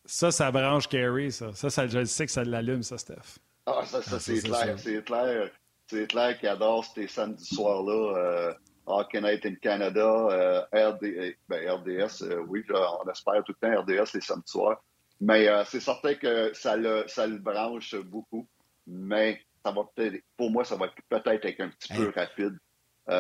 [0.05, 1.55] Ça, ça branche Carey, ça.
[1.55, 3.39] Ça, ça je sais que ça l'allume, ça, Steph.
[3.67, 4.79] Ah, ça, ça, ah, c'est clair.
[4.79, 5.51] C'est clair
[5.87, 8.17] c'est clair qu'ils adorent ces samedis soirs-là.
[8.17, 8.55] Euh,
[8.87, 13.83] Hockey Night in Canada, euh, RD, ben, RDS, euh, oui, on espère tout le temps
[13.83, 14.83] RDS les samedis soirs.
[15.21, 18.47] Mais euh, c'est certain que ça le, ça le branche beaucoup.
[18.87, 22.59] Mais ça va peut-être, pour moi, ça va peut-être être un petit peu rapide.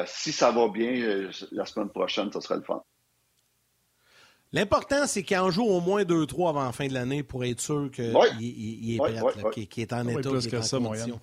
[0.06, 2.82] si ça va bien, la semaine prochaine, ça sera le fun.
[4.52, 7.60] L'important, c'est qu'il en joue au moins 2-3 avant la fin de l'année pour être
[7.60, 11.20] sûr qu'il il, est prêt, qu'il est en état, qu'il est en condition.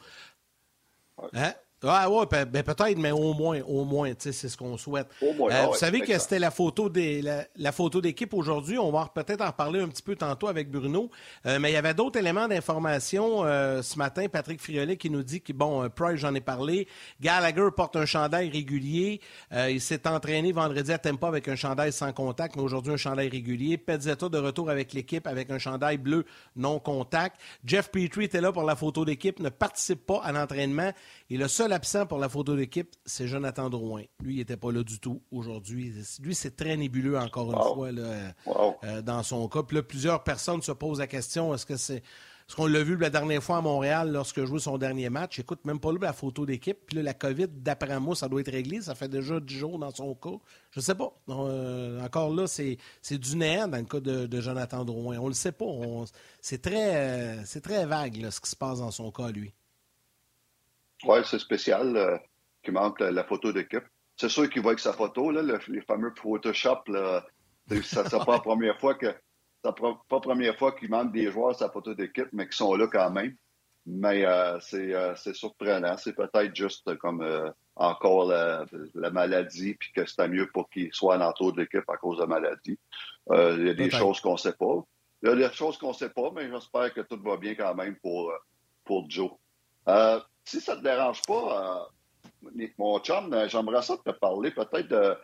[1.34, 1.54] Hein?
[1.84, 5.08] Ah ouais, ben, peut-être, mais au moins, au moins, c'est ce qu'on souhaite.
[5.20, 7.24] Au moins, euh, vous savez que c'était la photo des
[7.56, 8.78] la, photo d'équipe aujourd'hui.
[8.78, 11.10] On va peut-être en reparler un petit peu tantôt avec Bruno.
[11.48, 14.28] Euh, mais il y avait d'autres éléments d'information euh, ce matin.
[14.28, 16.88] Patrick Friolet qui nous dit que bon, Price, j'en ai parlé.
[17.20, 19.20] Gallagher porte un chandail régulier.
[19.52, 23.30] il s'est entraîné vendredi à Tempa avec un chandail sans contact, mais aujourd'hui un chandail
[23.30, 23.78] régulier.
[23.78, 27.42] Pezzetta de retour avec l'équipe avec un chandail bleu non contact.
[27.66, 30.92] Jeff Petrie était là pour la photo d'équipe, ne participe pas à l'entraînement.
[31.32, 34.04] Et le seul absent pour la photo d'équipe, c'est Jonathan Drouin.
[34.24, 35.94] Lui, il n'était pas là du tout aujourd'hui.
[36.22, 38.34] Lui, c'est très nébuleux, encore une fois, là,
[38.84, 39.64] euh, dans son cas.
[39.64, 42.04] Puis là, plusieurs personnes se posent la question est-ce que c'est.
[42.48, 45.40] ce qu'on l'a vu la dernière fois à Montréal lorsque joué son dernier match?
[45.40, 46.78] Écoute, même pas là la photo d'équipe.
[46.86, 48.82] Puis là, la COVID, d'après moi, ça doit être réglé.
[48.82, 50.38] Ça fait déjà 10 jours dans son cas.
[50.72, 51.14] Je ne sais pas.
[51.30, 52.78] Euh, encore là, c'est,
[53.12, 55.18] du néant dans le cas de, Jonathan Drouin.
[55.20, 55.66] On ne le sait pas.
[56.42, 59.54] c'est, très, euh, c'est très vague ce qui se passe dans son cas, lui.
[61.06, 62.18] Oui, c'est spécial euh,
[62.64, 63.84] qui manque la, photo d'équipe.
[64.16, 66.82] C'est sûr qu'il voit avec sa photo, là, les fameux Photoshop.
[66.88, 67.26] Là,
[67.84, 69.14] ça n'est pas la première fois que
[69.64, 69.74] pas
[70.12, 73.12] la première fois qu'il manque des joueurs sa photo d'équipe, mais qui sont là quand
[73.12, 73.36] même.
[73.86, 75.98] Mais euh, euh, c'est surprenant.
[75.98, 77.24] C'est peut-être juste comme
[77.76, 78.66] encore la,
[79.12, 82.22] maladie, puis que c'était mieux pour qu'il soit en entour de l'équipe à cause de
[82.22, 82.78] la maladie.
[83.32, 84.84] Il y a des choses qu'on ne sait pas.
[85.24, 87.54] Il y a des choses qu'on ne sait pas, mais j'espère que tout va bien
[87.54, 88.32] quand même pour,
[88.84, 89.32] pour Joe.
[90.46, 91.88] Si ça ne te dérange pas,
[92.54, 95.16] euh, mon chum, euh, j'aimerais ça te parler peut-être de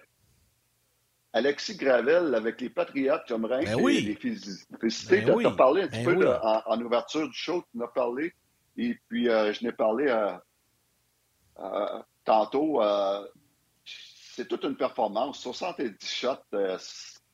[1.34, 3.24] Alexis Gravel avec les Patriotes.
[3.28, 4.02] J'aimerais ben oui.
[4.02, 5.22] les féliciter.
[5.22, 7.88] Ben tu as parlé un petit ben peu en, ouverture du show, tu en as
[7.90, 8.34] parlé.
[8.78, 10.14] Et puis, euh, je n'ai parlé
[12.24, 12.82] tantôt.
[13.86, 15.40] c'est toute une performance.
[15.40, 16.58] 70 shots,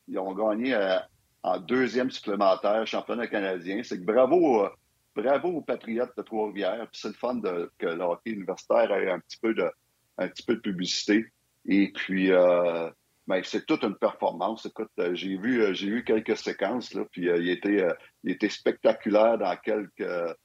[0.08, 0.98] ils ont gagné
[1.42, 3.82] en deuxième supplémentaire championnat canadien.
[3.82, 4.68] C'est que bravo
[5.14, 6.88] bravo aux Patriotes de Trois-Rivières.
[6.92, 9.70] C'est le fun de, que le hockey universitaire ait un petit peu de,
[10.18, 11.26] un petit peu de publicité.
[11.66, 12.90] Et puis, euh,
[13.26, 14.66] ben, c'est toute une performance.
[14.66, 17.86] Écoute, euh, j'ai vu, euh, j'ai vu quelques séquences, là, puis il, était,
[18.22, 20.36] il était spectaculaire dans quelques,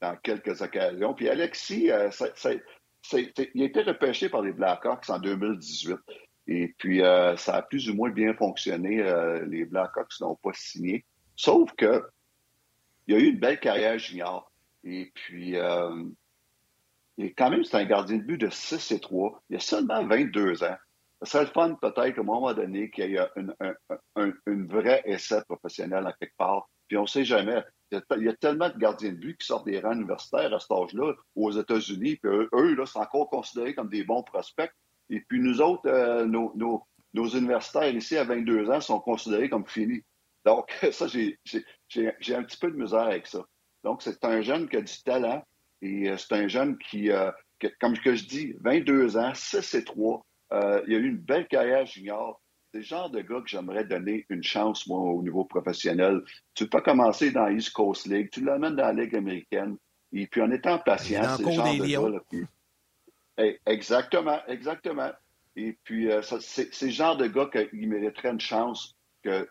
[0.00, 1.14] dans quelques occasions.
[1.14, 5.96] Puis Alexis, il a été repêché par les Blackhawks en 2018.
[6.50, 9.02] Et puis, ça a plus ou moins bien fonctionné.
[9.46, 11.04] les Blackhawks n'ont pas signé.
[11.36, 12.02] Sauf que
[13.08, 14.52] il a eu une belle carrière junior.
[14.84, 16.04] Et puis, euh,
[17.36, 19.42] quand même, c'est un gardien de but de 6 et 3.
[19.50, 20.76] Il a seulement 22 ans.
[21.22, 23.54] Ça serait le fun peut-être qu'à un moment donné, qu'il y ait une,
[24.14, 26.68] un, une vraie essai professionnel à quelque part.
[26.86, 27.64] Puis on ne sait jamais.
[27.90, 30.70] Il y, a, tellement de gardiens de but qui sortent des rangs universitaires à cet
[30.70, 32.16] âge-là aux États-Unis.
[32.16, 34.70] Puis eux, là, sont encore considérés comme des bons prospects.
[35.08, 39.48] Et puis nous autres, euh, nos, nos, nos, universitaires ici à 22 ans sont considérés
[39.48, 40.02] comme finis.
[40.48, 43.44] Donc, ça, j'ai un petit peu de misère avec ça.
[43.84, 45.44] Donc, c'est un jeune qui a du talent
[45.82, 47.30] et euh, c'est un jeune qui, euh,
[47.80, 51.84] comme je dis, 22 ans, 6 et 3, euh, il a eu une belle carrière
[51.84, 52.40] junior.
[52.72, 56.22] C'est le genre de gars que j'aimerais donner une chance, moi, au niveau professionnel.
[56.54, 59.76] Tu peux commencer dans East Coast League, tu l'amènes dans la Ligue américaine,
[60.12, 62.46] et puis en étant patient, c'est le genre de gars...
[63.40, 65.10] Eh, exactement, exactement.
[65.56, 66.08] Et puis,
[66.40, 69.46] c'est le genre de gars qui mériterait une chance que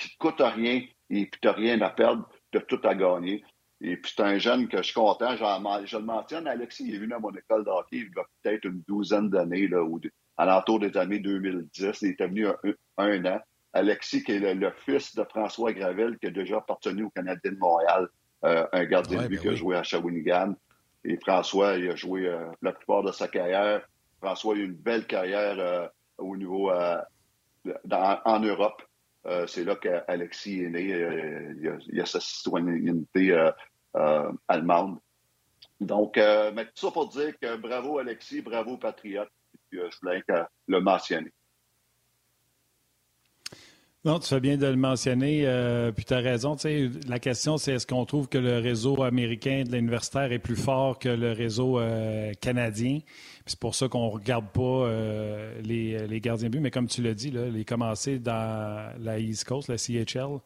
[0.00, 2.94] qui ne coûte rien et puis tu n'as rien à perdre, tu as tout à
[2.94, 3.42] gagner.
[3.82, 5.36] Et puis, c'est un jeune que je suis content.
[5.36, 8.64] Je le mentionne, Alexis, il est venu à mon école d'hockey il y a peut-être
[8.66, 10.00] une douzaine d'années, là, ou
[10.36, 12.02] à l'entour des années 2010.
[12.02, 12.46] Il était venu
[12.98, 13.40] un, an.
[13.72, 17.56] Alexis, qui est le, fils de François Gravel, qui a déjà appartenu au Canadien de
[17.56, 18.08] Montréal,
[18.44, 20.54] euh, un gardien de but ben qui a joué à Shawinigan.
[21.04, 23.80] Et François, il a joué euh, la plupart de sa carrière.
[24.20, 25.86] François a eu une belle carrière euh,
[26.18, 28.82] au niveau en Europe.
[29.26, 30.92] Euh, c'est là qu'Alexis est né.
[30.94, 34.98] Euh, il, a, sa citoyenneté euh, allemande.
[35.80, 39.30] Donc, mais tout ça pour dire que bravo Alexis, bravo Patriote.
[39.72, 40.22] je voulais
[40.66, 41.32] le mentionner.
[44.06, 46.56] Non, tu fais bien de le mentionner, euh, puis tu as raison.
[47.06, 50.98] La question, c'est est-ce qu'on trouve que le réseau américain de l'universitaire est plus fort
[50.98, 53.00] que le réseau euh, canadien?
[53.44, 56.86] C'est pour ça qu'on ne regarde pas euh, les, les, gardiens de but, mais comme
[56.86, 60.38] tu l'as dit, les commencer dans la East Coast, la CHL,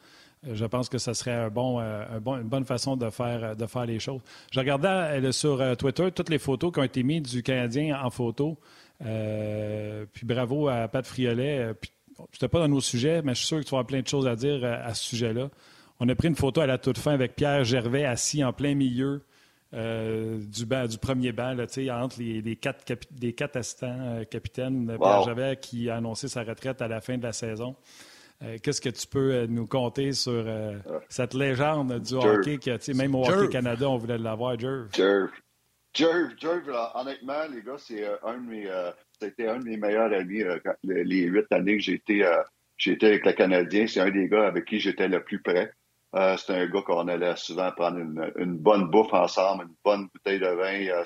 [0.52, 3.66] je pense que ce serait un bon, un bon, une bonne façon de faire, de
[3.66, 4.20] faire les choses.
[4.50, 8.58] Je regardais sur Twitter toutes les photos qui ont été mises du Canadien en photo.
[8.98, 11.72] puis bravo à Pat Friolet.
[12.18, 14.02] Je n'étais pas dans nos sujets, mais je suis sûr que tu vas avoir plein
[14.02, 15.50] de choses à dire euh, à, ce sujet-là.
[16.00, 18.74] On a pris une photo à la toute fin avec Pierre Gervais assis en plein
[18.74, 19.22] milieu
[19.72, 21.66] euh, du, du premier banc, là,
[22.02, 24.96] entre les, quatre, des quatre assistants euh, capitaines.
[25.00, 27.76] Pierre Gervais qui a annoncé sa retraite à la fin de la saison.
[28.62, 30.44] Qu'est-ce que tu peux nous conter sur
[31.08, 34.88] cette légende du hockey que, même au Hockey Canada, on voulait l'avoir, Jerv?
[35.94, 38.68] Jerv, Jerv, honnêtement, les gars, c'est un de mes,
[39.24, 40.42] c'était un de mes meilleurs amis
[40.82, 42.22] les huit années que j'étais,
[42.76, 43.86] j'étais avec le Canadien.
[43.86, 45.72] C'est un des gars avec qui j'étais le plus près.
[46.12, 50.46] c'est un gars qu'on allait souvent prendre une, bonne bouffe ensemble, une bonne bouteille de
[50.46, 51.02] vin.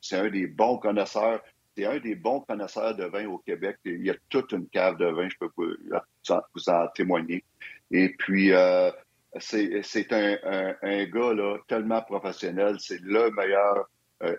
[0.00, 1.40] c'est un, un, des bons connaisseurs
[1.76, 3.78] c'est un des bons connaisseurs de vin au Québec.
[3.84, 7.44] Il y a toute une cave de vin, je peux vous, en, témoigner.
[7.90, 8.90] Et puis, euh,
[9.38, 10.36] c'est un,
[10.82, 12.76] un, gars là, tellement professionnel.
[12.80, 13.88] C'est le meilleur
[14.22, 14.36] euh,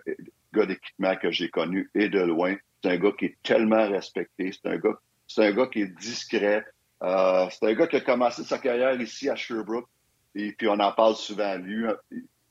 [0.52, 2.54] gars d'équipement que j'ai connu et de loin.
[2.82, 4.52] C'est un gars qui est tellement respecté.
[4.52, 6.64] C'est un gars, c'est un gars qui est discret.
[7.02, 9.88] Euh, c'est un gars qui a commencé sa carrière ici à Sherbrooke.
[10.34, 11.56] Et puis, on en parle souvent.
[11.56, 11.86] Lui,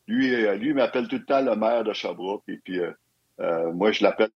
[0.07, 2.43] lui, lui m'appelle tout le temps le maire de Sherbrooke.
[2.47, 2.79] Et puis,
[3.73, 4.29] moi, je l'appelle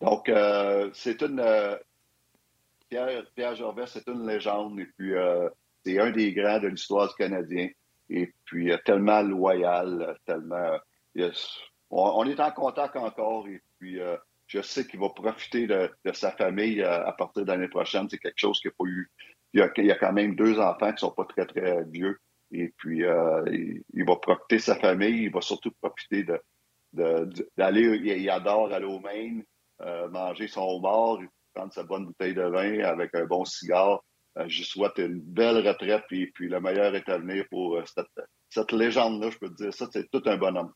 [0.00, 1.40] Donc, euh, c'est une.
[1.40, 1.76] Euh,
[2.88, 4.80] Pierre, Pierre Gervais, c'est une légende.
[4.80, 5.48] Et puis, euh,
[5.84, 7.68] c'est un des grands de l'histoire du Canadien.
[8.10, 10.78] Et puis, tellement loyal, tellement.
[11.90, 13.46] on, est en contact encore.
[13.48, 13.98] Et puis,
[14.46, 18.08] je sais qu'il va profiter de, sa famille à partir de l'année prochaine.
[18.08, 19.10] C'est quelque chose qu'il n'a pas eu.
[19.52, 22.18] Il y, a, quand même deux enfants qui ne sont pas très, très vieux.
[22.50, 25.24] Et puis, il, va profiter de sa famille.
[25.24, 26.24] Il va surtout profiter
[26.94, 27.96] d'aller.
[27.98, 29.44] il, adore aller au Maine.
[29.80, 31.18] Euh, manger son homard,
[31.54, 34.02] prendre sa bonne bouteille de vin avec un bon cigare.
[34.38, 37.84] Euh, je souhaite une belle retraite, puis, puis le meilleur est à venir pour euh,
[38.48, 39.74] cette, légende-là, je peux te dire.
[39.74, 40.72] Ça, c'est tout un bonhomme.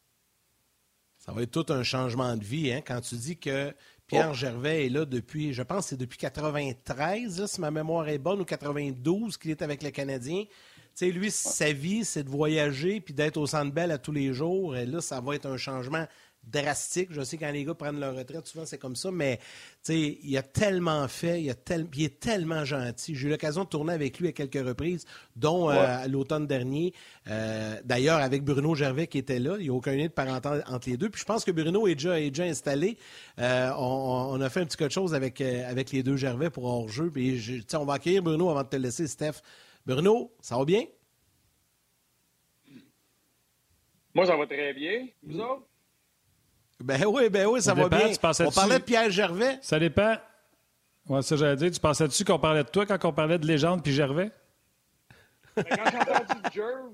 [1.19, 3.73] Ça va être tout un changement de vie, hein, quand tu dis que
[4.09, 4.35] Pierre oh.
[4.35, 8.45] Gervais est là depuis, je pense, c'est depuis 93, si ma mémoire est bonne, ou
[8.45, 10.45] 92 qu'il est avec les Canadiens.
[10.45, 10.51] Tu
[10.95, 14.33] sais, lui, sa vie, c'est de voyager puis d'être au Centre Bell à tous les
[14.33, 14.77] jours.
[14.77, 16.07] Et là, ça va être un changement
[16.45, 17.09] drastique.
[17.13, 19.39] Je sais quand les gars prennent leur retraite, souvent c'est comme ça, mais
[19.89, 21.55] il a tellement fait, il, a
[21.95, 23.15] il est tellement gentil.
[23.15, 26.93] J'ai eu l'occasion de tourner avec lui à quelques reprises, dont euh, l'automne dernier.
[27.29, 30.49] Euh, d'ailleurs, avec Bruno Gervais qui était là, il n'y a aucun lien de parenté
[30.67, 31.11] entre les deux.
[31.11, 32.99] Puis je pense que Bruno est déjà, est déjà installé.
[33.39, 37.11] Euh, on, a fait un petit quelque chose avec, avec les deux Gervais pour hors-jeu.
[37.11, 39.43] Puis on va accueillir Bruno avant de te laisser, Steph.
[39.87, 40.85] Bruno, ça va bien?
[44.15, 45.09] Moi, ça va très bien.
[45.23, 45.67] Vous autres?
[46.83, 48.11] Ben oui, ben oui, ça, va bien.
[48.23, 49.59] On parlait de Pierre Gervais.
[49.61, 50.17] Ça dépend.
[51.09, 51.71] Ouais, ça j'allais dire.
[51.71, 54.31] Tu pensais-tu qu'on parlait de toi quand on parlait de légende puis Gervais?
[55.57, 56.93] quand j'ai entendu Jerv,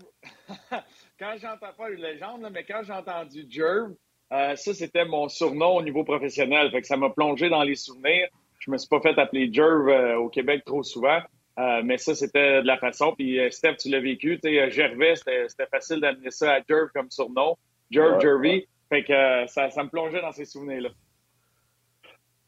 [1.19, 3.93] quand j'entends pas une légende, mais quand j'ai entendu Jerv,
[4.33, 6.71] euh, ça c'était mon surnom au niveau professionnel.
[6.71, 8.29] Fait que ça m'a plongé dans les souvenirs.
[8.59, 11.21] Je me suis pas fait appeler Jerv euh, au Québec trop souvent.
[11.59, 13.15] Euh, mais ça, c'était de la façon.
[13.17, 14.39] Puis Steph, tu l'as vécu.
[14.43, 17.57] Gervais, c'était facile d'amener ça à Jerv comme surnom.
[17.91, 18.67] Jerv, Jervy.
[18.89, 20.91] Fait que euh, ça, ça, me plongeait dans ces souvenirs-là.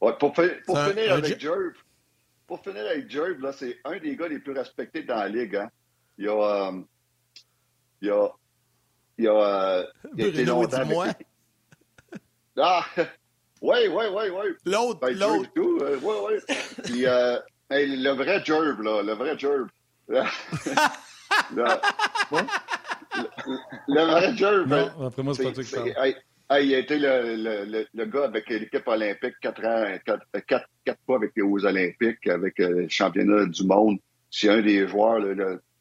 [0.01, 1.75] Ouais, pour, pour finir avec Jerv,
[2.47, 5.57] pour finir avec Jerv, là, c'est un des gars les plus respectés dans la ligue.
[5.57, 5.71] Hein.
[6.19, 6.33] Il y a.
[6.33, 6.81] Euh,
[8.01, 8.29] il y a.
[9.19, 9.33] Il y a.
[9.33, 10.85] Euh, il a été longtemps.
[10.87, 11.07] Moi.
[12.57, 12.85] Ah!
[13.63, 14.55] Oui, oui, oui, oui.
[14.65, 15.51] L'autre, ben, l'autre.
[15.57, 15.63] Oui,
[16.03, 16.15] oui.
[16.27, 16.39] ouais.
[16.85, 17.39] Puis, euh,
[17.71, 19.69] le vrai Jerv, là, le vrai Jerv.
[20.09, 20.25] le,
[23.87, 24.67] le, vrai Jerv.
[24.67, 26.15] Non, ben, après moi, c'est pas toi qui parle
[26.59, 31.33] il a été le, le, gars avec l'équipe olympique quatre ans, quatre, quatre, fois avec
[31.37, 33.99] les Olympiques, avec euh, le championnat du monde.
[34.31, 35.21] C'est un des joueurs,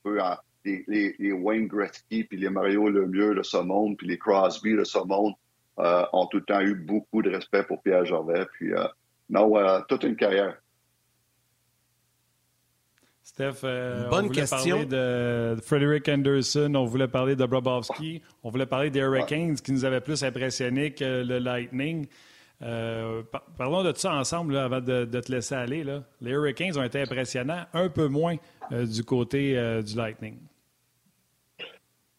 [0.04, 0.20] peu
[0.66, 4.84] les, les, Wayne Gretzky, puis les Mario Lemieux de ce monde, puis les Crosby de
[4.84, 5.34] ce monde,
[5.80, 8.46] euh, ont tout le temps eu beaucoup de respect pour Pierre Gervais.
[8.54, 8.86] Puis, euh,
[9.30, 9.52] non,
[9.88, 10.56] toute une carrière.
[13.30, 18.66] Steph, euh, on voulait parler de Frederick Anderson, on voulait parler de Brobovski, on voulait
[18.66, 22.08] parler des Hurricanes qui nous avaient plus impressionnés que le Lightning.
[22.64, 23.22] Euh,
[23.56, 25.86] parlons de ça ensemble avant de, te laisser aller.
[26.22, 28.36] Les Hurricanes ont été impressionnants, un peu moins
[28.72, 30.40] euh, du côté du Lightning.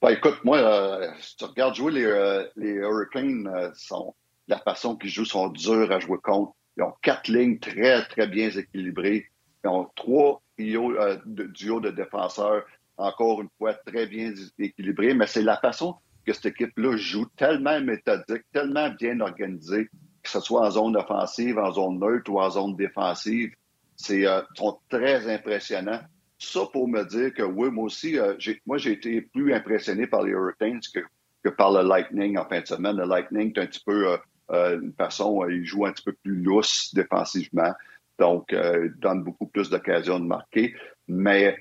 [0.00, 4.14] Ben, écoute, moi, si tu regardes jouer les, les Hurricanes, sont,
[4.46, 6.52] la façon qu'ils jouent sont durs à jouer contre.
[6.76, 9.26] Ils ont quatre lignes très, très bien équilibrées.
[9.64, 12.64] Ils ont trois duos euh, de, duo de défenseurs,
[12.96, 15.96] encore une fois, très bien équilibrés, mais c'est la façon
[16.26, 19.88] que cette équipe-là joue, tellement méthodique, tellement bien organisée,
[20.22, 23.52] que ce soit en zone offensive, en zone neutre ou en zone défensive.
[23.96, 26.00] C'est euh, sont très impressionnants.
[26.38, 28.34] Ça pour me dire que oui, moi aussi, euh,
[28.66, 31.00] moi j'ai été plus impressionné par les Hurricanes que,
[31.44, 32.96] que, par le Lightning en fin de semaine.
[32.96, 34.18] Le Lightning, c'est un petit peu
[34.52, 37.72] une façon, il joue un petit peu plus lousse défensivement.
[38.20, 40.74] Donc, euh, donne beaucoup plus d'occasions de marquer.
[41.09, 41.56] Mais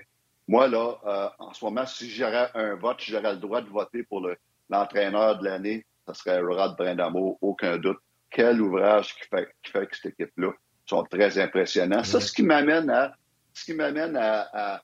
[0.48, 4.04] moi, là, euh, en ce moment, si j'aurais un vote, j'aurais le droit de voter
[4.04, 4.28] pour
[4.70, 8.00] l'entraîneur de l'année, ce serait Rod Brindamo, aucun doute.
[8.30, 10.52] Quel ouvrage qui fait, qui fait que cette équipe-là
[10.86, 12.04] sont très impressionnants.
[12.04, 13.14] Ça, ce qui m'amène à
[13.54, 14.82] ce qui m'amène à,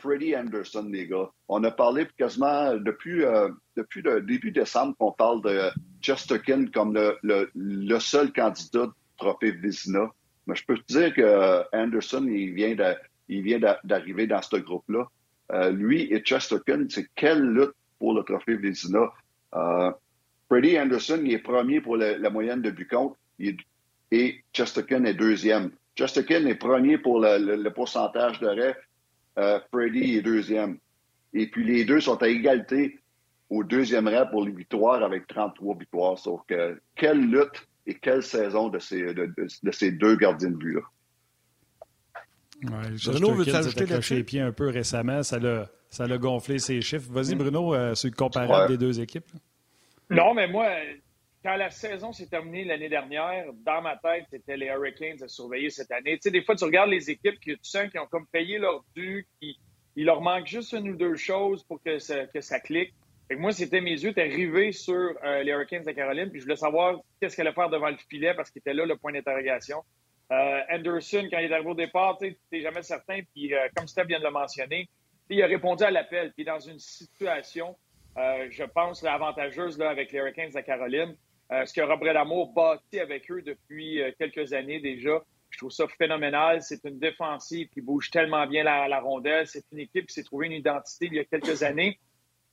[0.00, 1.28] Freddie Anderson, les gars.
[1.48, 5.70] On a parlé quasiment depuis, euh, depuis le début décembre qu'on parle de
[6.00, 7.18] Chesterkin comme le,
[7.52, 10.08] le, seul candidat de trophée Vizina.
[10.46, 15.08] Mais je peux te dire que Anderson, il vient d'arriver dans ce groupe-là.
[15.52, 19.12] Euh, lui et Chesterkin, c'est quelle lutte pour le trophée Vizina.
[19.54, 19.92] Euh,
[20.48, 22.90] Freddie Anderson, il est premier pour la, moyenne de but
[24.10, 25.70] et Chesterkin est deuxième.
[25.96, 28.76] Chesterkin est premier pour le, pourcentage d'arrêt.
[29.38, 30.78] Euh, Freddie est deuxième.
[31.32, 32.98] Et puis les deux sont à égalité
[33.48, 36.18] au deuxième rang pour les victoires avec 33 victoires.
[36.18, 40.82] Sauf que quelle lutte et quelle saison de ces, de, ces deux gardiens de but-là?
[42.64, 45.22] Ouais, Bruno, veut t'ajouter les pieds un peu récemment.
[45.22, 47.10] Ça l'a, ça l'a gonflé ses chiffres.
[47.10, 49.26] Vas-y, Bruno, euh, sur le comparable des deux équipes.
[50.10, 50.68] Non, mais moi,
[51.42, 55.70] quand la saison s'est terminée l'année dernière, dans ma tête, c'était les Hurricanes à surveiller
[55.70, 56.14] cette année.
[56.14, 58.58] Tu sais, des fois, tu regardes les équipes que tu sens qui ont comme payé
[58.58, 59.58] leur dû, qui
[59.96, 62.94] il leur manque juste une ou deux choses pour que ça, que ça clique.
[63.36, 66.56] Moi, c'était mes yeux étaient rivés sur euh, les Hurricanes de Caroline, puis je voulais
[66.56, 69.82] savoir qu'est-ce qu'elle allait faire devant le filet parce qu'il était là le point d'interrogation.
[70.30, 73.86] Euh, Anderson, quand il est arrivé au départ, tu n'es jamais certain, puis euh, comme
[73.86, 74.88] Steph vient de le mentionner,
[75.28, 77.76] il a répondu à l'appel, puis dans une situation,
[78.16, 81.16] je pense, avantageuse là, avec les Hurricanes de Caroline.
[81.50, 85.22] Ce que Robert Lamour bâti avec eux depuis quelques années déjà.
[85.48, 86.60] Je trouve ça phénoménal.
[86.60, 89.46] C'est une défensive qui bouge tellement bien la, rondelle.
[89.46, 91.98] C'est une équipe qui s'est trouvée une identité il y a quelques années.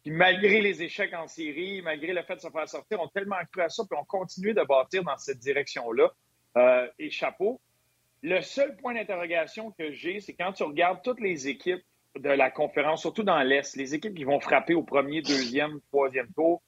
[0.10, 3.62] Malgré les échecs en série, malgré le fait de se faire sortir, ont tellement cru
[3.62, 6.12] à ça, puis ont continué de bâtir dans cette direction-là.
[6.58, 7.62] Euh, et chapeau.
[8.24, 11.84] Le seul point d'interrogation que j'ai, c'est quand tu regardes toutes les équipes
[12.18, 16.28] de la conférence, surtout dans l'Est, les équipes qui vont frapper au premier, deuxième, troisième
[16.34, 16.64] tour,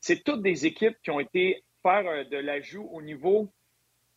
[0.00, 3.52] c'est toutes des équipes qui ont été faire euh, de l'ajout au niveau,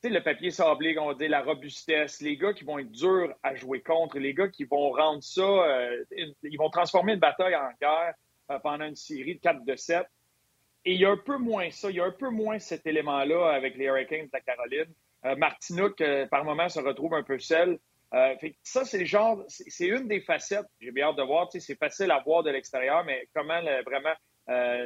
[0.01, 2.91] tu sais, le papier sablé, on va dire, la robustesse, les gars qui vont être
[2.91, 6.05] durs à jouer contre, les gars qui vont rendre ça, euh,
[6.43, 8.13] ils vont transformer une bataille en guerre
[8.63, 10.05] pendant une série de 4 de 7.
[10.85, 12.87] Et il y a un peu moins ça, il y a un peu moins cet
[12.87, 14.93] élément-là avec les Hurricanes de la Caroline.
[15.37, 17.77] Martinook, par moment, se retrouve un peu seul.
[18.11, 20.65] fait ça, c'est genre, c'est une des facettes.
[20.79, 21.49] J'ai bien hâte de voir.
[21.51, 24.15] C'est facile à voir de l'extérieur, mais comment vraiment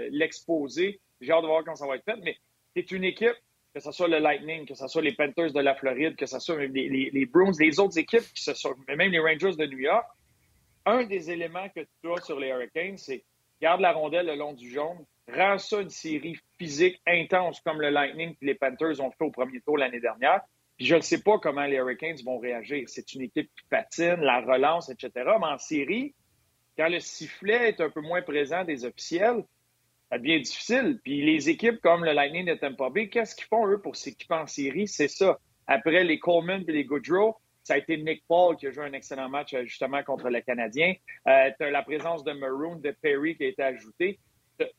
[0.09, 2.20] l'exposer, j'ai hâte de voir quand ça va être fait.
[2.24, 2.38] Mais
[2.76, 3.36] c'est une équipe,
[3.74, 6.39] que ce soit le Lightning, que ce soit les Panthers de la Floride, que ce
[6.39, 9.66] soit les, les, les Bruins, les autres équipes, qui se sont, même les Rangers de
[9.66, 10.05] New York,
[10.86, 13.24] un des éléments que tu as sur les Hurricanes, c'est
[13.64, 17.89] garde la rondelle le long du jaune, rends ça une série physique intense comme le
[17.89, 20.41] Lightning et les Panthers ont fait au premier tour l'année dernière.
[20.76, 22.84] Puis je ne sais pas comment les Hurricanes vont réagir.
[22.88, 25.11] C'est une équipe qui patine, la relance, etc.
[25.16, 26.14] Mais en série,
[26.78, 29.45] quand le sifflet est un peu moins présent des officiels,
[30.11, 30.99] ça devient difficile.
[31.01, 34.36] Puis les équipes comme le Lightning de Tampa Bay, qu'est-ce qu'ils font, eux, pour s'équiper
[34.36, 34.89] en série?
[34.89, 35.39] C'est ça.
[35.68, 38.93] Après les Coleman et les Goodrow, ça a été Nick Paul qui a joué un
[38.93, 40.93] excellent match euh, justement contre le Canadien.
[41.28, 44.20] Euh, tu as la présence de Maroon, de Perry qui a été ajoutée.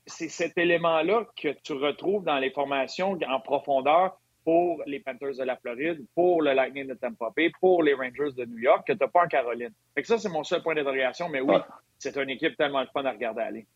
[0.06, 5.42] C'est cet élément-là que tu retrouves dans les formations en profondeur pour les Panthers de
[5.42, 8.92] la Floride, pour le Lightning de Tampa Bay, pour les Rangers de New York, que
[8.92, 9.72] tu n'as pas en Caroline.
[9.94, 11.56] Fait que ça, c'est mon seul point d'interrogation, mais oui,
[11.98, 13.66] c'est une équipe tellement fun à regarder aller.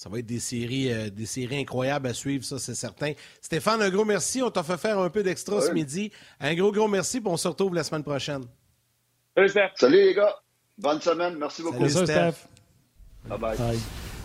[0.00, 3.12] Ça va être des séries, euh, des séries incroyables à suivre, ça, c'est certain.
[3.42, 4.40] Stéphane, un gros merci.
[4.40, 6.10] On t'a fait faire un peu d'extra ce midi.
[6.40, 8.44] Un gros, gros merci, puis on se retrouve la semaine prochaine.
[9.36, 9.72] Salut, Steph.
[9.74, 10.34] Salut, les gars.
[10.78, 11.36] Bonne semaine.
[11.38, 11.86] Merci beaucoup.
[11.86, 12.48] Salut, Steph.
[13.28, 13.78] Bye bye.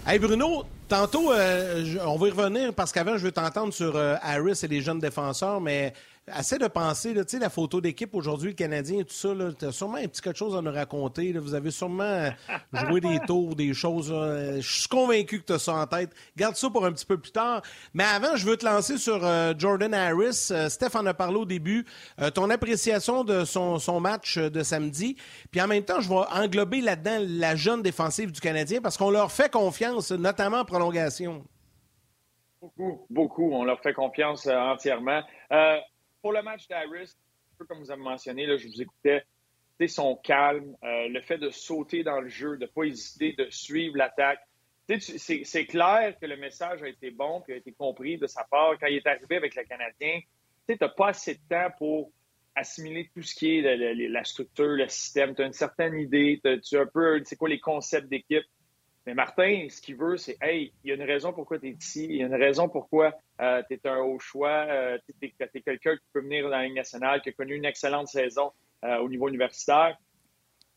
[0.08, 4.16] Hey Bruno, tantôt, euh, on va y revenir parce qu'avant, je veux t'entendre sur euh,
[4.22, 5.92] Harris et les jeunes défenseurs, mais
[6.32, 9.66] Assez de penser, tu sais, la photo d'équipe aujourd'hui, le Canadien et tout ça, tu
[9.66, 11.32] as sûrement un petit quelque chose à nous raconter.
[11.34, 12.32] Vous avez sûrement
[12.74, 14.12] joué des tours, des choses.
[14.12, 16.10] Je suis convaincu que tu as ça en tête.
[16.36, 17.62] Garde ça pour un petit peu plus tard.
[17.94, 20.48] Mais avant, je veux te lancer sur euh, Jordan Harris.
[20.50, 21.86] Euh, Steph en a parlé au début.
[22.20, 25.18] Euh, ton appréciation de son, son match de samedi.
[25.52, 29.12] Puis en même temps, je vais englober là-dedans la jeune défensive du Canadien parce qu'on
[29.12, 31.46] leur fait confiance, notamment en prolongation.
[32.60, 33.52] Beaucoup, beaucoup.
[33.54, 35.22] On leur fait confiance entièrement
[36.26, 37.14] pour le match d'Harris,
[37.54, 39.24] un peu comme vous avez mentionné, là, je vous écoutais,
[39.88, 43.48] son calme, euh, le fait de sauter dans le jeu, de ne pas hésiter, de
[43.52, 44.40] suivre l'attaque.
[44.88, 48.74] C'est clair que le message a été bon et a été compris de sa part
[48.80, 50.20] quand il est arrivé avec le Canadien.
[50.68, 52.10] Tu n'as pas assez de temps pour
[52.56, 55.36] assimiler tout ce qui est la, structure, le système.
[55.36, 58.46] Tu as une certaine idée, tu as un peu, c'est quoi les concepts d'équipe.
[59.06, 61.72] Mais Martin, ce qu'il veut, c'est Hey, il y a une raison pourquoi tu es
[61.72, 65.28] ici, il y a une raison pourquoi euh, tu es un haut choix, euh, tu
[65.28, 68.52] es, quelqu'un qui peut venir dans la Ligue nationale, qui a connu une excellente saison
[68.84, 69.96] euh, au niveau universitaire.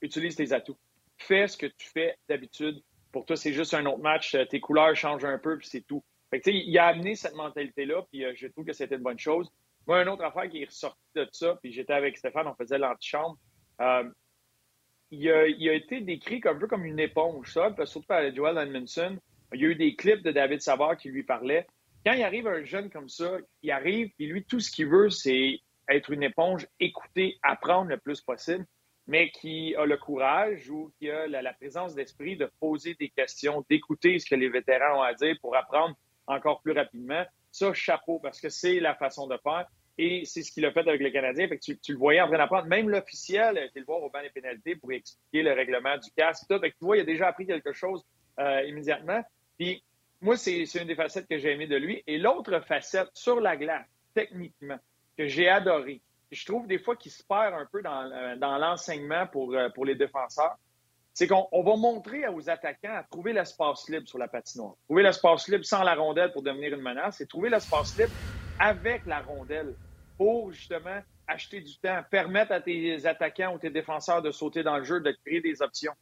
[0.03, 0.77] Utilise tes atouts.
[1.17, 2.83] Fais ce que tu fais d'habitude.
[3.13, 4.37] Pour toi, c'est juste un autre match.
[4.51, 6.05] Tes couleurs changent un peu, puis c'est tout.
[6.31, 9.51] Fait que, il a amené cette mentalité-là, puis je trouve que c'était une bonne chose.
[9.87, 12.79] Moi, une autre affaire qui est ressortie de ça, puis j'étais avec Stéphane, on faisait
[12.79, 13.39] l'antichambre
[15.11, 19.19] il a, été décrit un peu comme une éponge, ça, surtout par Joel Edmondson.
[19.55, 21.67] Il y a eu des clips de David Savard qui lui parlaient.
[22.05, 25.11] Quand il arrive un jeune comme ça, il arrive, et lui, tout ce qu'il veut,
[25.11, 28.67] c'est être une éponge, écouter, apprendre le plus possible,
[29.07, 33.65] mais qui a le courage ou qui a la, présence d'esprit de poser des questions,
[33.71, 35.97] d'écouter ce que les vétérans ont à dire pour apprendre
[36.27, 37.25] encore plus rapidement.
[37.51, 39.67] Ça, chapeau, parce que c'est la façon de faire.
[39.99, 41.49] Et c'est ce qu'il a fait avec les Canadiens.
[41.49, 42.67] Fait que tu, le voyais en train d'apprendre.
[42.67, 46.11] Même l'officiel a été le voir au banc des pénalités pour expliquer le règlement du
[46.17, 46.45] casque.
[46.49, 46.59] Tout.
[46.61, 48.05] Fait que tu vois, il a déjà appris quelque chose
[48.39, 49.23] euh, immédiatement.
[49.59, 49.83] Puis
[50.21, 52.03] moi, c'est une des facettes que j'ai aimé de lui.
[52.07, 54.79] Et l'autre facette, sur la glace, techniquement,
[55.17, 59.27] que j'ai adoré, je trouve des fois qu'il se perd un peu dans, euh, l'enseignement
[59.35, 60.57] euh, pour les défenseurs,
[61.13, 64.75] c'est qu'on va montrer aux attaquants à trouver l'espace libre sur la patinoire.
[64.85, 68.13] Trouver l'espace libre sans la rondelle pour devenir une menace et trouver l'espace libre
[68.61, 69.75] avec la rondelle
[70.19, 74.77] pour justement acheter du temps, permettre à tes attaquants ou tes défenseurs de sauter dans
[74.77, 75.93] le jeu, de créer des options.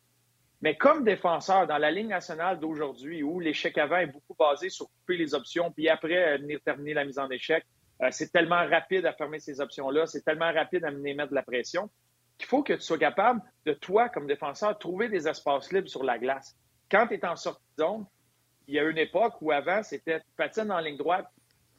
[0.63, 4.87] Mais comme défenseur, dans la ligne nationale d'aujourd'hui, où l'échec avant est beaucoup basé sur
[4.87, 7.65] couper les options, puis après euh, venir terminer la mise en échec,
[8.03, 11.35] euh, c'est tellement rapide à fermer ces options-là, c'est tellement rapide à mener mettre de
[11.35, 11.91] la pression,
[12.39, 16.05] qu'il faut que tu sois capable de, toi, comme défenseur, trouver des espaces libres sur
[16.05, 16.57] la glace.
[16.91, 17.85] Quand tu es en sortie de
[18.69, 21.27] il y a une époque où avant, c'était tu patines en ligne droite,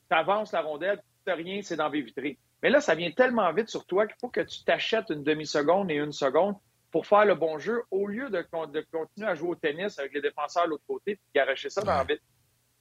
[0.10, 1.02] tu avances la rondelle,
[1.32, 2.38] rien, c'est dans les.
[2.64, 5.92] Mais là, ça vient tellement vite sur toi qu'il faut que tu t'achètes une demi-seconde
[5.92, 6.56] et une seconde
[6.92, 8.42] pour faire le bon jeu au lieu de,
[8.92, 11.96] continuer à jouer au tennis avec les défenseurs de l'autre côté et garocher ça dans
[11.96, 12.22] la vite.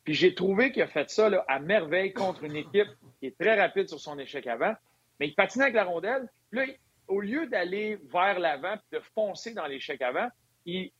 [0.04, 2.88] Puis j'ai trouvé qu'il a fait ça à merveille contre une équipe
[3.18, 4.74] qui est très rapide sur son échec avant,
[5.18, 6.28] mais il patinait avec la rondelle.
[6.52, 6.64] Là,
[7.08, 10.28] au lieu d'aller vers l'avant et de foncer dans l'échec avant,
[10.64, 10.92] il,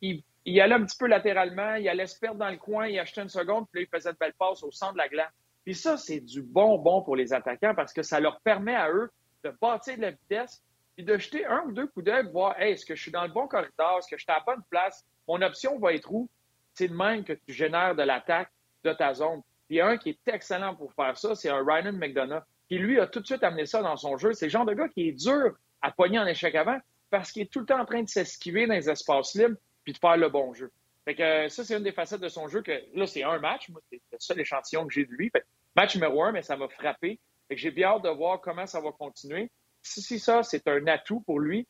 [0.61, 3.29] allait un petit peu latéralement, il allait se perdre dans le coin, il achetait une
[3.29, 5.33] seconde, puis là, il faisait de belles passes au centre de la glace.
[5.67, 9.11] Puis ça, c'est du bonbon pour les attaquants parce que ça leur permet à eux
[9.43, 10.63] de bâtir de la vitesse
[10.95, 13.33] puis de jeter un ou deux coups d'œil, voir est-ce que je suis dans le
[13.33, 16.31] bon corridor, est-ce que je suis à la bonne place, mon option va être où?
[16.73, 18.49] C'est de même que tu génères de l'attaque
[18.85, 19.43] de ta zone.
[19.69, 23.09] Puis un qui est excellent pour faire ça, c'est un Ryan McDonough, qui lui a
[23.09, 24.35] tout de suite amené ça dans son jeu.
[24.35, 26.79] C'est le genre de gars qui est dur à pogner en échec avant
[27.11, 29.93] parce qu'il est tout le temps en train de s'esquiver dans les espaces libres puis
[29.93, 30.71] de faire le bon jeu.
[31.05, 33.39] Fait que euh, ça, c'est une des facettes de son jeu que là, c'est un
[33.39, 33.69] match.
[33.69, 35.31] Moi, c'est le seul échantillon que j'ai de lui.
[35.77, 37.21] Match numéro un, mais ça m'a frappé.
[37.51, 39.51] J'ai bien hâte de voir comment ça va continuer
[39.87, 41.67] si, ça, c'est un atout pour lui,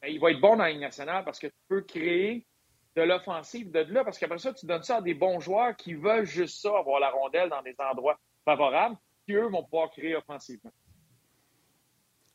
[0.00, 2.46] ben, il va être bon dans la Ligue nationale parce que tu peux créer
[2.96, 5.94] de l'offensive de là, parce qu'après ça, tu donnes ça à des bons joueurs qui
[5.94, 8.96] veulent juste ça, avoir la rondelle dans des endroits favorables,
[9.26, 10.72] qui eux vont pouvoir créer offensivement.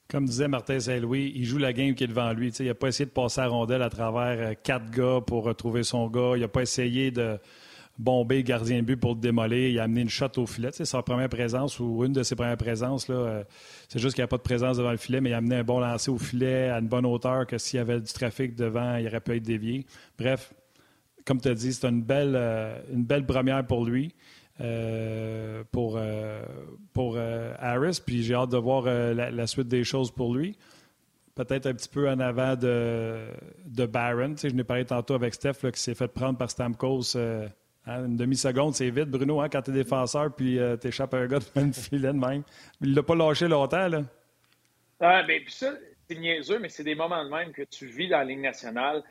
[0.07, 2.49] Comme disait Martin Saint-Louis, il joue la game qui est devant lui.
[2.49, 5.84] il n'a pas essayé de passer la rondelle à travers euh, quatre gars pour retrouver
[5.84, 6.34] son gars.
[6.36, 7.39] Il n'a pas essayé de,
[7.97, 9.69] bombé gardien de but pour le démolir.
[9.69, 10.69] Il a amené une shot au filet.
[10.73, 13.07] C'est sa première présence ou une de ses premières présences.
[13.09, 13.43] Euh,
[13.87, 15.57] c'est juste qu'il n'y a pas de présence devant le filet, mais il a amené
[15.57, 18.55] un bon lancer au filet à une bonne hauteur que s'il y avait du trafic
[18.55, 19.85] devant, il aurait pu être dévié.
[20.17, 20.53] Bref,
[21.25, 24.13] comme tu as dit, c'est une belle, euh, une belle première pour lui.
[24.61, 25.99] Euh, pour,
[26.93, 30.57] pour Harris, puis j'ai hâte de voir la, suite des choses pour lui.
[31.35, 33.17] Peut-être un petit peu en avant de,
[33.65, 34.33] de Barron.
[34.41, 37.17] je n'ai parlé tantôt avec Steph qui s'est fait prendre par Stamkos
[37.88, 41.13] Hein, une demi-seconde, c'est vite, Bruno, hein, quand tu es défenseur puis euh, tu échappes
[41.13, 42.43] à un gars de une filet de même.
[42.81, 44.03] Il l'a pas lâché longtemps, là.
[44.99, 45.73] Ah, ben, puis ça,
[46.09, 49.03] c'est niaiseux, mais c'est des moments de même que tu vis dans la Ligue nationale.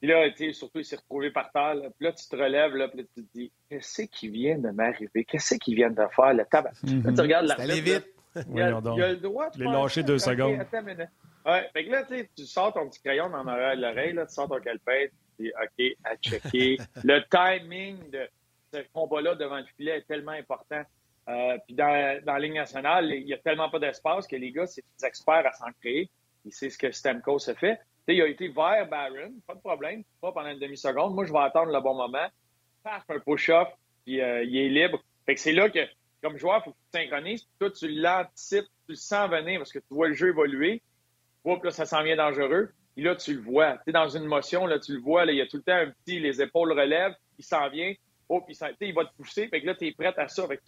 [0.00, 1.74] Puis là, surtout, il s'est retrouvé par terre.
[1.74, 1.88] Là.
[1.96, 5.24] Puis là, tu te relèves, là, puis tu te dis Qu'est-ce qui vient de m'arriver?
[5.24, 6.72] Qu'est-ce qui vient de faire le tabac?
[6.82, 8.06] Mm tu regardes la vite.
[8.36, 9.58] il, a, il a le droit de.
[9.58, 10.58] Les lâcher deux secondes.
[11.46, 12.04] ouais, fait que là,
[12.36, 15.06] tu sors ton petit crayon dans l'oreille, tu sors ton calepin,
[15.40, 16.78] OK, à checker.
[17.04, 18.28] le timing de
[18.72, 20.82] ce combat-là devant le filet est tellement important.
[21.28, 24.50] Euh, puis dans, dans la Ligue nationale, il n'y a tellement pas d'espace que les
[24.50, 26.10] gars, c'est des experts à s'en créer.
[26.46, 27.78] Et c'est ce que Stamkos a fait.
[28.06, 31.14] il a été vers Barron, pas de problème, pas pendant une demi-seconde.
[31.14, 32.26] Moi, je vais attendre le bon moment.
[32.82, 33.68] Paf, un push-off,
[34.04, 35.02] puis euh, il est libre.
[35.26, 35.80] Fait que c'est là que,
[36.22, 37.46] comme joueur, il faut que tu synchronises.
[37.58, 40.80] Toi, tu l'anticipes, tu le sens venir parce que tu vois le jeu évoluer.
[41.44, 42.72] Oups, là, ça s'en vient dangereux.
[42.98, 43.78] Et là, tu le vois.
[43.84, 45.62] Tu es dans une motion, là, tu le vois, là, il y a tout le
[45.62, 47.94] temps un petit, les épaules relèvent, il s'en vient.
[48.28, 49.46] Oh, puis il va te pousser.
[49.46, 50.46] Fait que là, tu es prêt à ça.
[50.48, 50.62] Fait que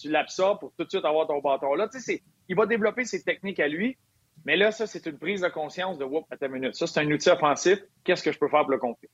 [0.00, 1.88] tu l'absorbes pour tout de suite avoir ton bâton là.
[1.88, 3.98] Tu sais, il va développer ses techniques à lui.
[4.44, 6.74] Mais là, ça, c'est une prise de conscience de Whoop, à ta minute.
[6.74, 7.80] Ça, c'est un outil offensif.
[8.04, 9.10] Qu'est-ce que je peux faire pour le compter?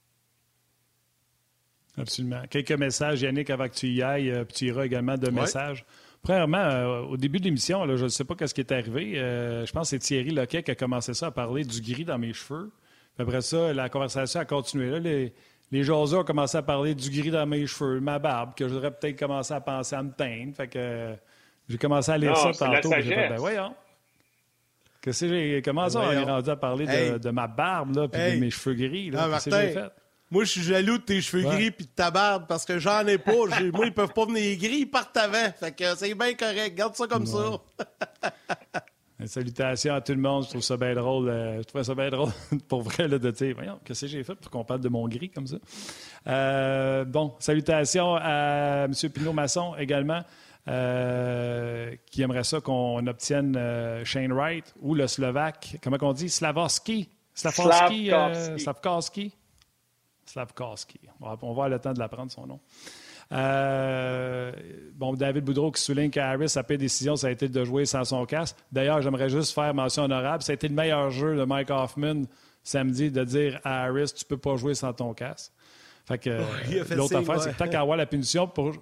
[1.97, 2.43] Absolument.
[2.49, 4.31] Quelques messages, Yannick, avant que tu y ailles.
[4.31, 5.85] Euh, puis tu iras également de messages.
[6.23, 9.19] Premièrement, euh, au début de l'émission, je ne sais pas ce qui est arrivé.
[9.19, 12.05] Euh, je pense que c'est Thierry Loquet qui a commencé ça à parler du gris
[12.05, 12.71] dans mes cheveux.
[13.19, 14.91] après ça, la conversation a continué.
[14.91, 15.33] Là, les,
[15.71, 18.91] les ont commencé à parler du gris dans mes cheveux, ma barbe, que je devrais
[18.91, 20.55] peut-être commencer à penser à me teindre.
[20.55, 21.15] Fait que
[21.69, 22.91] j'ai commencé à lire ça tantôt.
[22.91, 23.75] La ben voyons.
[25.03, 26.87] que comment ça, on est rendu à parler
[27.19, 29.29] de, ma barbe, là, puis de mes cheveux gris, là?
[29.33, 29.91] Ah, fait?
[30.31, 33.07] Moi, je suis jaloux de tes cheveux gris puis de ta barbe parce que j'en
[33.07, 33.33] ai pas.
[33.73, 35.53] moi, ils peuvent pas venir gris, ils partent avant.
[35.59, 36.75] Fait que c'est bien correct.
[36.77, 37.59] Garde ça comme ça.
[39.27, 40.45] Salutations à tout le monde.
[40.45, 41.29] Je trouve ça bien drôle.
[41.29, 42.31] Euh, je trouve ça bien drôle
[42.69, 45.09] pour vrai là, de dire Voyons, qu'est-ce que j'ai fait pour qu'on parle de mon
[45.09, 45.57] gris comme ça?
[46.27, 48.93] Euh, bon, salutations à M.
[48.93, 50.23] Pinot-Masson également.
[50.69, 53.59] Euh, qui aimerait ça qu'on obtienne
[54.05, 55.79] Shane Wright ou le Slovaque.
[55.83, 56.29] Comment on dit?
[56.29, 57.09] Slavovski.
[57.35, 58.11] Slavkovski.
[58.59, 59.33] Slavkovski.
[60.29, 61.01] Slavkovski.
[61.21, 62.61] On va avoir le temps de l'apprendre, son nom.
[63.31, 64.53] Euh,
[64.95, 68.05] bon, David Boudreau qui souligne qu'Harris, sa pire décision, ça a été de jouer sans
[68.05, 68.57] son casque.
[68.73, 70.43] D'ailleurs, j'aimerais juste faire mention honorable.
[70.43, 72.23] Ça a été le meilleur jeu de Mike Hoffman
[72.63, 75.53] samedi de dire à Harris, tu ne peux pas jouer sans ton casque.
[76.07, 76.43] Fait que
[76.95, 78.73] l'autre affaire, c'est tant qu'à avoir la punition pour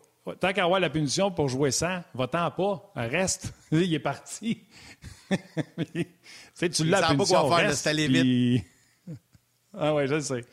[0.40, 3.52] tant qu'à avoir la punition pour jouer sans, va-t'en pas, reste.
[3.72, 4.64] Il est parti.
[5.30, 7.88] tu l'as pas quoi faire, reste,
[9.78, 10.44] Ah oui, je le sais.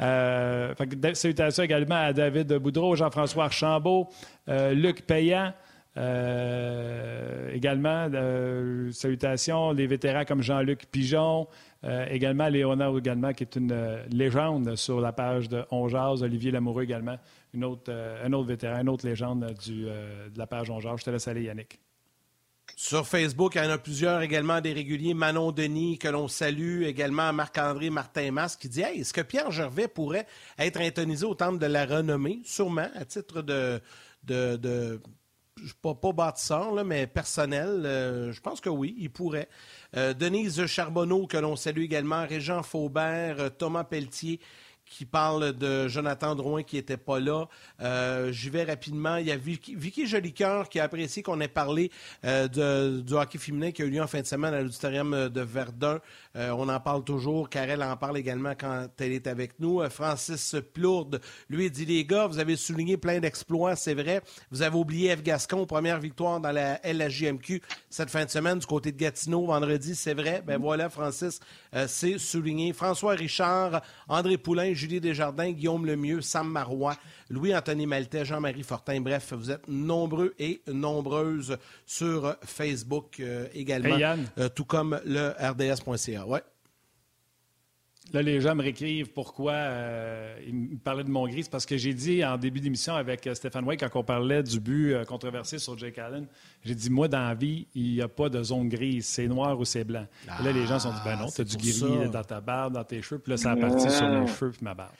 [0.00, 0.74] Euh,
[1.14, 4.08] salutations également à David Boudreau, Jean-François Archambault,
[4.48, 5.52] euh, Luc Payan.
[5.98, 8.10] Euh, également,
[8.92, 11.46] salutations, les vétérans comme Jean-Luc Pigeon,
[12.10, 13.74] également Léonard également, qui est une
[14.10, 17.16] légende sur la page de On Olivier Lamoureux également,
[17.54, 17.90] une autre,
[18.22, 21.44] un autre vétéran, une autre légende du, de la page On Je te laisse aller,
[21.44, 21.80] Yannick.
[22.78, 25.14] Sur Facebook, il y en a plusieurs également des réguliers.
[25.14, 29.50] Manon Denis, que l'on salue, également Marc-André Martin Mas, qui dit hey, est-ce que Pierre
[29.50, 30.26] Gervais pourrait
[30.58, 32.42] être intonisé au temple de la renommée?
[32.44, 33.80] Sûrement, à titre de.
[34.24, 35.00] de, de
[35.80, 37.82] pas, pas bâtisseur, là, mais personnel.
[37.86, 39.48] Euh, je pense que oui, il pourrait.
[39.96, 42.26] Euh, Denise Charbonneau, que l'on salue également.
[42.26, 44.38] Régent Faubert, euh, Thomas Pelletier
[44.86, 47.46] qui parle de Jonathan Drouin qui n'était pas là.
[47.80, 49.16] Euh, J'y vais rapidement.
[49.16, 51.90] Il y a Vicky, Vicky Jolicoeur qui a apprécié qu'on ait parlé
[52.24, 55.40] euh, du hockey féminin qui a eu lieu en fin de semaine à l'auditorium de
[55.40, 56.00] Verdun.
[56.36, 57.48] Euh, on en parle toujours.
[57.48, 59.80] Karel en parle également quand elle est avec nous.
[59.80, 64.20] Euh, Francis Plourde, lui, dit Les gars, vous avez souligné plein d'exploits, c'est vrai.
[64.50, 65.22] Vous avez oublié F.
[65.22, 69.94] Gascon, première victoire dans la LHJMQ cette fin de semaine du côté de Gatineau, vendredi,
[69.94, 70.42] c'est vrai.
[70.46, 71.40] Ben voilà, Francis,
[71.86, 72.72] c'est souligné.
[72.72, 76.96] François Richard, André Poulain, Julie Desjardins, Guillaume Lemieux, Sam Marois,
[77.30, 79.00] Louis-Anthony Maltais, Jean-Marie Fortin.
[79.00, 83.98] Bref, vous êtes nombreux et nombreuses sur Facebook euh, également,
[84.38, 86.24] euh, tout comme le RDS.ca.
[86.26, 86.42] Ouais.
[88.12, 91.42] Là, les gens me réécrivent pourquoi euh, ils me parlaient de mon gris.
[91.42, 94.60] C'est parce que j'ai dit en début d'émission avec Stéphane Way, quand on parlait du
[94.60, 96.26] but controversé sur Jake Allen,
[96.64, 99.06] j'ai dit, moi, dans la vie, il n'y a pas de zone grise.
[99.06, 100.06] C'est noir ou c'est blanc.
[100.26, 102.84] là, les gens sont dit, ben non, tu as du gris dans ta barbe, dans
[102.84, 103.18] tes cheveux.
[103.18, 104.92] Puis là, ça a parti sur mes cheveux et ma barbe.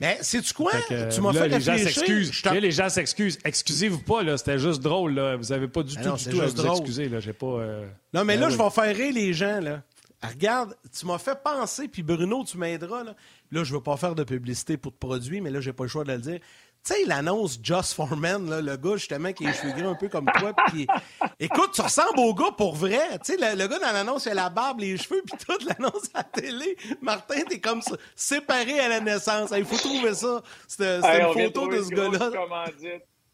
[0.00, 0.70] Mais sais-tu quoi?
[1.12, 2.44] tu m'as fait les gens s'excusent.
[2.44, 3.38] Là, les gens s'excusent.
[3.44, 4.36] Excusez-vous pas, là.
[4.36, 5.36] C'était juste drôle, là.
[5.36, 7.20] Vous n'avez pas du tout, du tout à vous excuser, là.
[7.20, 7.46] J'ai pas.
[7.46, 9.82] Euh, non, mais ben là, je vais faire rire les gens, là.
[10.22, 13.14] Regarde, tu m'as fait penser, puis Bruno, tu m'aideras, là.
[13.52, 15.88] Là, je veux pas faire de publicité pour te produire, mais là, j'ai pas le
[15.88, 16.40] choix de le dire.
[16.84, 19.94] Tu sais, l'annonce Just for Men, là, le gars justement qui est cheveux gris un
[19.94, 20.52] peu comme toi.
[20.68, 20.86] Puis,
[21.38, 23.18] écoute, tu ressembles au gars pour vrai.
[23.24, 26.10] Tu sais, le, gars dans l'annonce, il a la barbe, les cheveux, puis toute l'annonce
[26.14, 26.76] à la télé.
[27.00, 29.52] Martin, t'es comme ça, séparé à la naissance.
[29.56, 30.42] Il faut trouver ça.
[30.66, 32.30] C'est une photo de ce gars-là.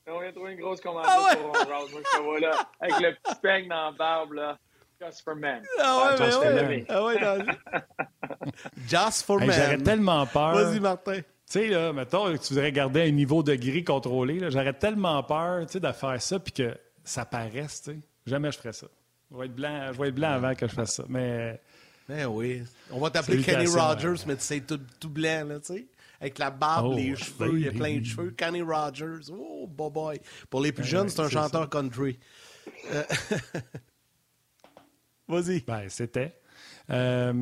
[0.07, 1.37] On vient trouver une grosse commandite ah ouais?
[1.37, 4.59] pour Moi, je te vois là, avec le petit peigne dans la barbe, là.
[5.05, 5.63] Just for men.
[5.81, 6.27] Ah ouais,
[6.65, 7.17] mais ah ouais.
[7.21, 7.45] Ah ouais,
[8.89, 9.51] Just for men.
[9.51, 10.55] J'aurais tellement peur.
[10.55, 11.17] Vas-y, Martin.
[11.17, 14.41] Tu sais, là, mettons, tu voudrais garder un niveau de gris contrôlé.
[14.51, 16.75] J'aurais tellement peur, tu sais, de faire ça puis que
[17.05, 17.99] ça paraisse, tu sais.
[18.27, 18.87] Jamais je ferais ça.
[19.31, 21.05] Je vais être blanc, je vais être blanc avant que je fasse ça.
[21.09, 21.61] Mais.
[22.09, 22.63] Mais oui.
[22.91, 25.87] On va t'appeler Kenny Rogers, mais tu sais, tout, tout blanc, là, tu sais.
[26.21, 28.31] Avec la barbe, oh, les cheveux, il y a plein de cheveux.
[28.31, 30.21] Kenny Rogers, oh, boy, boy.
[30.49, 32.19] Pour les plus jeunes, c'est un chanteur country.
[32.93, 33.03] Euh,
[35.29, 35.61] vas-y.
[35.61, 36.33] Ben, c'était.
[36.91, 37.33] Euh,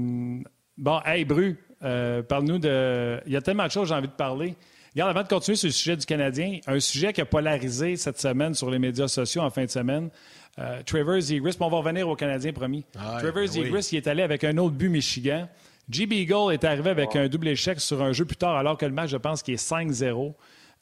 [0.76, 3.20] bon, hey, Bru, euh, parle-nous de.
[3.26, 4.54] Il y a tellement de choses que j'ai envie de parler.
[4.94, 8.20] Regarde, avant de continuer sur le sujet du Canadien, un sujet qui a polarisé cette
[8.20, 10.10] semaine sur les médias sociaux en fin de semaine.
[10.58, 12.84] Euh, Trevor Zegris, on va revenir au Canadien, promis.
[12.98, 15.48] Ah, Trevor ben Zegris, il est allé avec un autre but Michigan.
[15.88, 16.12] J.B.
[16.12, 18.92] Eagle est arrivé avec un double échec sur un jeu plus tard, alors que le
[18.92, 20.34] match, je pense, qui est 5-0.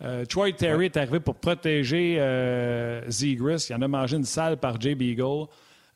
[0.02, 3.66] Euh, Troy Terry est arrivé pour protéger euh, Zegris.
[3.70, 5.02] Il en a mangé une salle par J.B.
[5.02, 5.46] Eagle.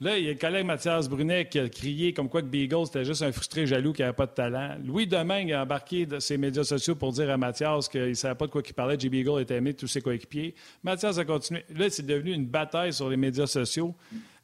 [0.05, 2.85] Là, il y a le collègue Mathias Brunet qui a crié comme quoi que Beagle,
[2.85, 4.77] c'était juste un frustré jaloux qui n'avait pas de talent.
[4.85, 8.35] Louis Domingue a embarqué de ses médias sociaux pour dire à Mathias qu'il ne savait
[8.35, 9.01] pas de quoi il parlait.
[9.01, 9.09] J.
[9.09, 10.55] Beagle était aimé de tous ses coéquipiers.
[10.83, 11.65] Mathias a continué.
[11.75, 13.95] Là, c'est devenu une bataille sur les médias sociaux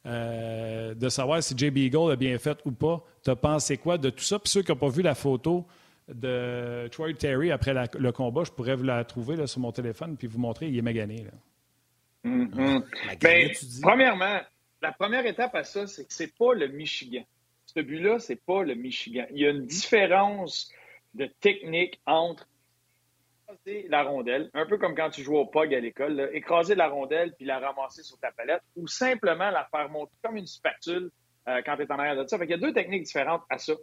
[0.07, 1.69] euh, de savoir si J.
[1.69, 3.05] Beagle a bien fait ou pas.
[3.23, 4.39] Tu as pensé quoi de tout ça?
[4.39, 5.67] Puis ceux qui n'ont pas vu la photo
[6.11, 10.25] de Troy Terry après le combat, je pourrais vous la trouver sur mon téléphone puis
[10.25, 10.69] vous montrer.
[10.69, 11.27] Il est magané.
[12.25, 12.83] Mm-hmm.
[13.21, 13.49] Ben,
[13.83, 14.39] premièrement,
[14.81, 17.23] la première étape à ça, c'est que c'est pas le Michigan.
[17.65, 19.25] ce but-là, c'est pas le Michigan.
[19.31, 20.71] Il y a une différence
[21.13, 22.47] de technique entre
[23.51, 26.87] écraser la rondelle, un peu comme quand tu joues au POG à l'école, écraser la
[26.87, 31.11] rondelle puis la ramasser sur ta palette, ou simplement la faire monter comme une spatule
[31.47, 32.37] euh, quand tu es en arrière de ça.
[32.37, 33.73] Fait il y a deux techniques différentes à ça.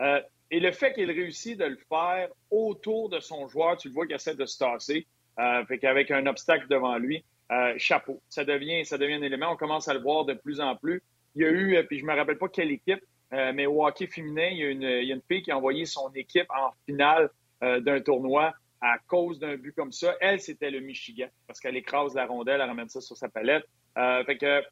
[0.00, 3.94] Euh, et le fait qu'il réussit de le faire autour de son joueur, tu le
[3.94, 5.06] vois qu'il essaie de se tasser,
[5.38, 8.20] euh, fait qu'avec un obstacle devant lui, euh, chapeau.
[8.28, 9.52] Ça devient, ça devient un élément.
[9.52, 11.02] On commence à le voir de plus en plus.
[11.34, 14.48] Il y a eu, puis je me rappelle pas quelle équipe, mais au hockey féminin,
[14.50, 16.72] il y, a une, il y a une fille qui a envoyé son équipe en
[16.86, 17.30] finale
[17.60, 20.16] d'un tournoi à cause d'un but comme ça.
[20.20, 23.64] Elle, c'était le Michigan, parce qu'elle écrase la rondelle, elle ramène ça sur sa palette.
[23.94, 24.62] fait que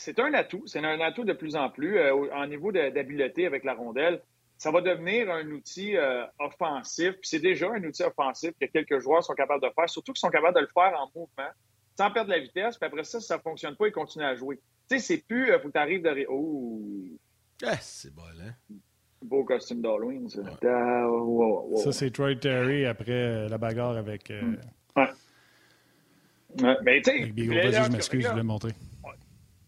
[0.00, 0.62] c'est un atout.
[0.64, 4.22] C'est un atout de plus en plus euh, en niveau d'habileté avec la rondelle.
[4.60, 7.12] Ça va devenir un outil euh, offensif.
[7.12, 10.20] Puis c'est déjà un outil offensif que quelques joueurs sont capables de faire, surtout qu'ils
[10.20, 11.48] sont capables de le faire en mouvement,
[11.96, 12.76] sans perdre la vitesse.
[12.76, 14.56] Puis après ça, si ça ne fonctionne pas, ils continuent à jouer.
[14.90, 16.26] Tu sais, c'est plus, il euh, faut que tu arrives de.
[16.28, 16.78] Oh!
[17.64, 18.74] Ah, c'est bon, hein?
[19.22, 20.42] Beau costume d'Halloween, ça.
[21.76, 24.30] Ça, c'est Troy Terry après la bagarre avec.
[24.30, 24.56] Hmm.
[24.94, 25.08] Ouais.
[26.62, 26.76] ouais.
[26.82, 27.32] Ben, tu sais.
[27.34, 28.72] je m'excuse, je voulais montrer.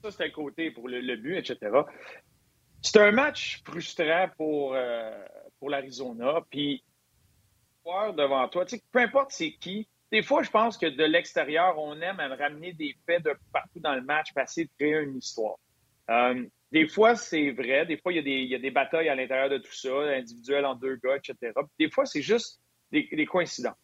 [0.03, 1.71] Ça, c'était le côté pour le, but, etc.
[2.83, 5.25] C'est un match frustrant pour, euh,
[5.59, 6.41] pour l'Arizona.
[6.51, 6.83] Puis,
[7.85, 11.79] devant toi, tu sais, peu importe c'est qui, des fois, je pense que de l'extérieur,
[11.79, 15.57] on aime ramener des faits de partout dans le match, passer de créer une histoire.
[16.11, 17.87] Euh, des fois, c'est vrai.
[17.87, 19.73] Des fois, il y, a des, il y, a des, batailles à l'intérieur de tout
[19.73, 21.53] ça, individuelles en deux gars, etc.
[21.79, 22.61] des fois, c'est juste
[22.91, 23.77] des, des, coïncidences.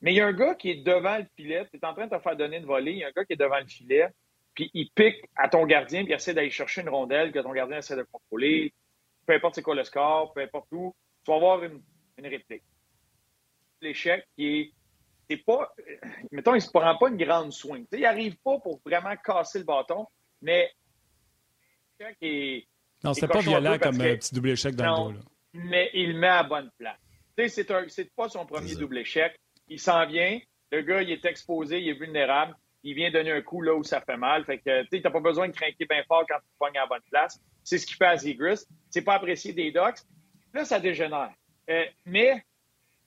[0.00, 1.66] Mais il y a un gars qui est devant le filet.
[1.70, 2.92] Tu es en train de te faire donner une volée.
[2.92, 4.08] Il y a un gars qui est devant le filet
[4.58, 7.52] puis il pique à ton gardien, puis il essaie d'aller chercher une rondelle que ton
[7.52, 8.74] gardien essaie de contrôler.
[9.24, 11.80] Peu importe c'est quoi le score, peu importe où, tu vas avoir une,
[12.16, 12.64] une réplique.
[13.80, 14.74] L'échec qui
[15.28, 15.72] est, pas,
[16.32, 17.84] mettons, il ne se prend pas une grande soin.
[17.92, 20.08] il n'arrive pas pour vraiment casser le bâton,
[20.42, 20.72] mais
[22.00, 22.66] l'échec est.
[23.04, 25.24] Non, c'était pas violent comme un petit double échec dans le dos.
[25.52, 26.98] Mais il met à bonne place.
[27.36, 29.38] C'est, c'est pas son premier double échec.
[29.68, 30.40] Il s'en vient.
[30.72, 33.82] Le gars, il est exposé, il est vulnérable il vient donner un coup là où
[33.82, 34.44] ça fait mal.
[34.44, 36.86] Fait que, tu n'as pas besoin de craquer bien fort quand tu pognes à la
[36.86, 37.40] bonne place.
[37.64, 38.64] C'est ce qu'il fait à Zegris.
[38.90, 39.98] C'est pas apprécié des Ducks.
[40.54, 41.32] Là, ça dégénère.
[41.68, 42.42] Euh, mais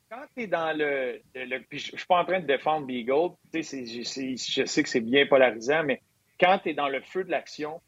[0.09, 1.22] quand tu es dans le.
[1.34, 3.36] je suis pas en train de défendre Beagle.
[3.53, 6.01] je sais que c'est bien polarisant, mais
[6.39, 7.82] quand tu es dans le feu de l'action,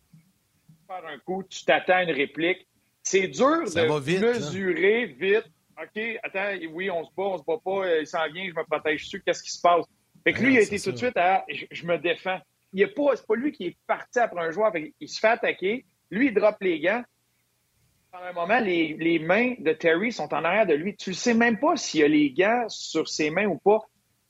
[0.87, 2.67] faire un coup, tu t'attends à une réplique.
[3.03, 5.45] C'est dur de mesurer vite.
[5.81, 8.63] OK, attends, oui, on se bat, on se bat pas, il s'en vient, je me
[8.63, 9.85] protège dessus, qu'est-ce qui se passe?
[10.23, 12.39] Fait que lui, il a été tout de suite à je, me défends.
[12.71, 14.71] Il n'est pas, c'est pas lui qui est parti après un joueur.
[14.99, 15.85] il se fait attaquer.
[16.09, 17.03] Lui, il drop les gants.
[18.11, 20.95] Pendant un moment, les, les, mains de Terry sont en arrière de lui.
[20.95, 23.79] Tu ne sais même pas s'il y a les gants sur ses mains ou pas.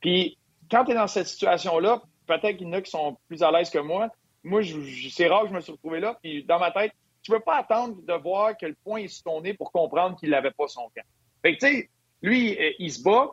[0.00, 0.38] Puis
[0.70, 3.50] quand tu es dans cette situation-là, peut-être qu'il y en a qui sont plus à
[3.50, 4.08] l'aise que moi.
[4.42, 4.62] Moi,
[5.10, 6.18] c'est rare que je me suis retrouvé là.
[6.22, 6.92] Puis dans ma tête,
[7.22, 9.72] tu ne peux pas attendre de voir que le point est sur ton nez pour
[9.72, 11.02] comprendre qu'il n'avait pas son gant.
[11.42, 11.90] Fait que, tu sais,
[12.22, 13.30] lui, il se bat.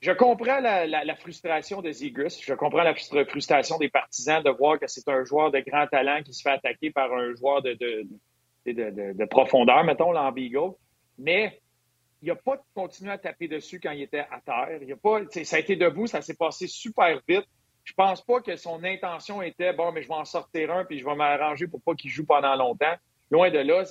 [0.00, 2.40] Je comprends la, frustration de Zegris.
[2.42, 6.22] Je comprends la frustration des partisans de voir que c'est un joueur de grand talent
[6.22, 7.74] qui se fait attaquer par un joueur de,
[8.64, 10.72] de, profondeur, mettons, Beagle.
[11.18, 11.60] Mais
[12.22, 14.78] il n'a pas continué à taper dessus quand il était à terre.
[14.82, 17.44] Il a pas, ça a été debout, ça s'est passé super vite.
[17.84, 20.98] Je pense pas que son intention était bon, mais je vais en sortir un puis
[20.98, 22.94] je vais m'arranger pour pas qu'il joue pendant longtemps.
[23.30, 23.84] Loin de là,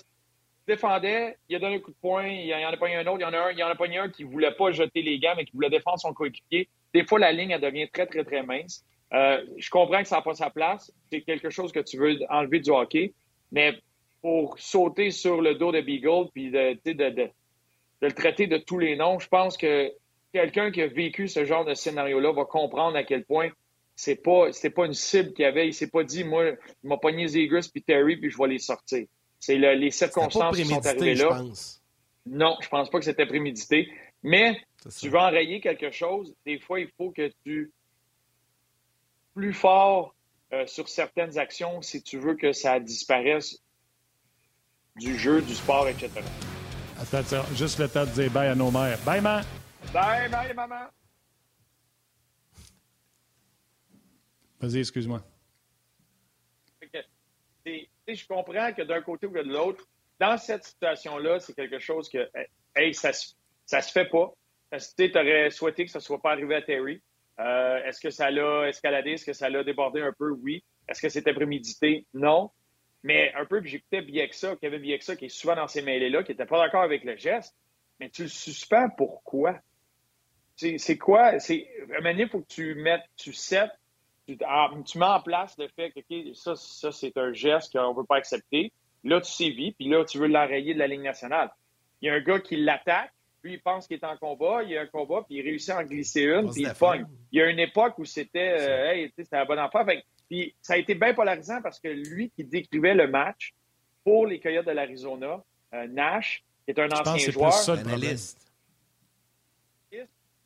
[0.70, 3.22] défendait, il a donné un coup de poing, il en a pas un autre, il
[3.22, 5.34] y en a un, il en a pas un qui voulait pas jeter les gants,
[5.36, 6.70] mais qui voulait défendre son coéquipier.
[6.94, 8.86] Des fois, la ligne, elle devient très, très, très mince.
[9.14, 10.92] Euh, je comprends que ça n'a pas sa place.
[11.12, 13.14] C'est quelque chose que tu veux enlever du hockey.
[13.52, 13.80] Mais
[14.22, 16.78] pour sauter sur le dos de Beagle puis de,
[18.02, 19.92] le traiter de tous les noms, je pense que
[20.34, 23.50] quelqu'un qui a vécu ce genre de scénario-là va comprendre à quel point
[23.96, 25.68] c'est pas, pas une cible qu'il avait.
[25.68, 26.52] Il s'est pas dit, moi,
[26.84, 29.06] il m'a pogné Zegris puis Terry puis je vais les sortir.
[29.40, 31.30] C'est les circonstances qui sont arrivées là.
[31.32, 31.82] Je pense.
[32.26, 33.90] Non, je pense pas que c'était prémédité.
[34.22, 34.62] Mais
[35.00, 37.72] tu veux enrayer quelque chose, des fois, il faut que tu
[39.34, 40.16] plus fort
[40.52, 43.60] euh, sur certaines actions si tu veux que ça disparaisse
[44.98, 46.10] du jeu, du sport, etc.
[47.00, 49.00] Attends, juste le temps de dire bye à nos mères.
[49.06, 49.42] Bye, maman!
[49.94, 50.88] Bye, bye, maman!
[54.60, 55.24] Vas-y, excuse-moi
[58.16, 59.86] je comprends que d'un côté ou de l'autre,
[60.20, 62.30] dans cette situation-là, c'est quelque chose que,
[62.76, 63.12] hey, ça,
[63.66, 64.34] ça se fait pas.
[64.98, 67.02] Tu aurais souhaité que ça ne soit pas arrivé à Terry.
[67.40, 69.12] Euh, est-ce que ça l'a escaladé?
[69.12, 70.32] Est-ce que ça l'a débordé un peu?
[70.32, 70.64] Oui.
[70.88, 72.06] Est-ce que c'était prémédité?
[72.14, 72.52] Non.
[73.04, 76.46] Mais un peu, j'écoutais Bieksa, Kevin Bieksa, qui est souvent dans ces mêlées-là, qui n'était
[76.46, 77.56] pas d'accord avec le geste.
[78.00, 79.60] Mais tu le suspends pourquoi?
[80.56, 81.40] C'est quoi?
[81.40, 83.32] C'est, il faut que tu mettes, tu
[84.46, 87.98] ah, tu, mets en place le fait que ça, ça c'est un geste qu'on ne
[87.98, 88.72] veut pas accepter.
[89.04, 91.50] Là, tu sévis, puis là, tu veux l'enrayer de la Ligue nationale.
[92.02, 93.12] Il y a un gars qui l'attaque,
[93.44, 95.70] lui, il pense qu'il est en combat, il y a un combat, puis il réussit
[95.70, 97.06] à en glisser une, puis il pogne.
[97.32, 99.86] Il y a une époque où c'était euh, hey, c'était la bonne affaire.
[100.28, 103.54] puis ça a été bien polarisant parce que lui qui décrivait le match
[104.04, 105.42] pour les Coyotes de l'Arizona,
[105.74, 107.54] euh, Nash, qui est un ancien joueur.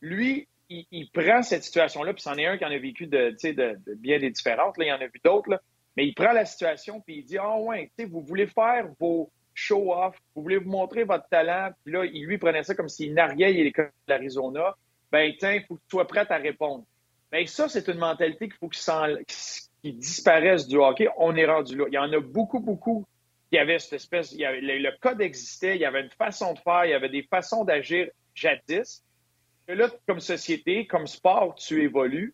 [0.01, 0.47] Lui,
[0.91, 4.19] il, prend cette situation-là, puis c'en est un qui en a vécu de, de, bien
[4.19, 4.77] des différentes.
[4.77, 5.61] Là, il y en a vu d'autres,
[5.97, 9.31] mais il prend la situation, puis il dit Ah, oh, ouais, vous voulez faire vos
[9.53, 13.13] show-off, vous voulez vous montrer votre talent, puis là, il lui prenait ça comme s'il
[13.13, 14.75] narguait les de l'Arizona.
[15.11, 16.85] Ben, tiens, il faut que tu sois prêt à répondre.
[17.31, 21.07] Ben, ça, c'est une mentalité qu'il faut qu'il disparaisse du hockey.
[21.17, 21.85] On est rendu là.
[21.87, 23.05] Il y en a beaucoup, beaucoup
[23.51, 24.31] qui avaient cette espèce.
[24.31, 26.93] Il y avait, le, code existait, il y avait une façon de faire, il y
[26.93, 29.03] avait des façons d'agir jadis.
[29.67, 32.33] Et là, comme société, comme sport, tu évolues.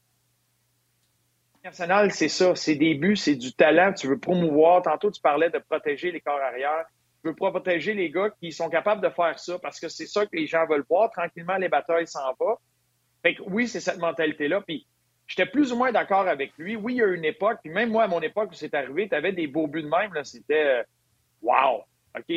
[1.64, 4.82] National, c'est ça, c'est des buts, c'est du talent, tu veux promouvoir.
[4.82, 6.86] Tantôt, tu parlais de protéger les corps arrière.
[7.22, 10.26] Tu veux protéger les gars qui sont capables de faire ça parce que c'est ça
[10.26, 11.12] que les gens veulent voir.
[11.12, 12.58] Tranquillement, les batailles s'en vont.
[13.22, 14.62] Fait que oui, c'est cette mentalité-là.
[14.62, 14.88] Puis
[15.28, 16.78] j'étais plus ou moins d'accord avec lui.
[16.78, 19.10] Oui, il y a une époque, puis même moi, à mon époque où c'est arrivé,
[19.10, 20.84] tu avais des beaux buts de même, c'était euh,
[21.42, 21.84] wow!
[22.18, 22.36] OK,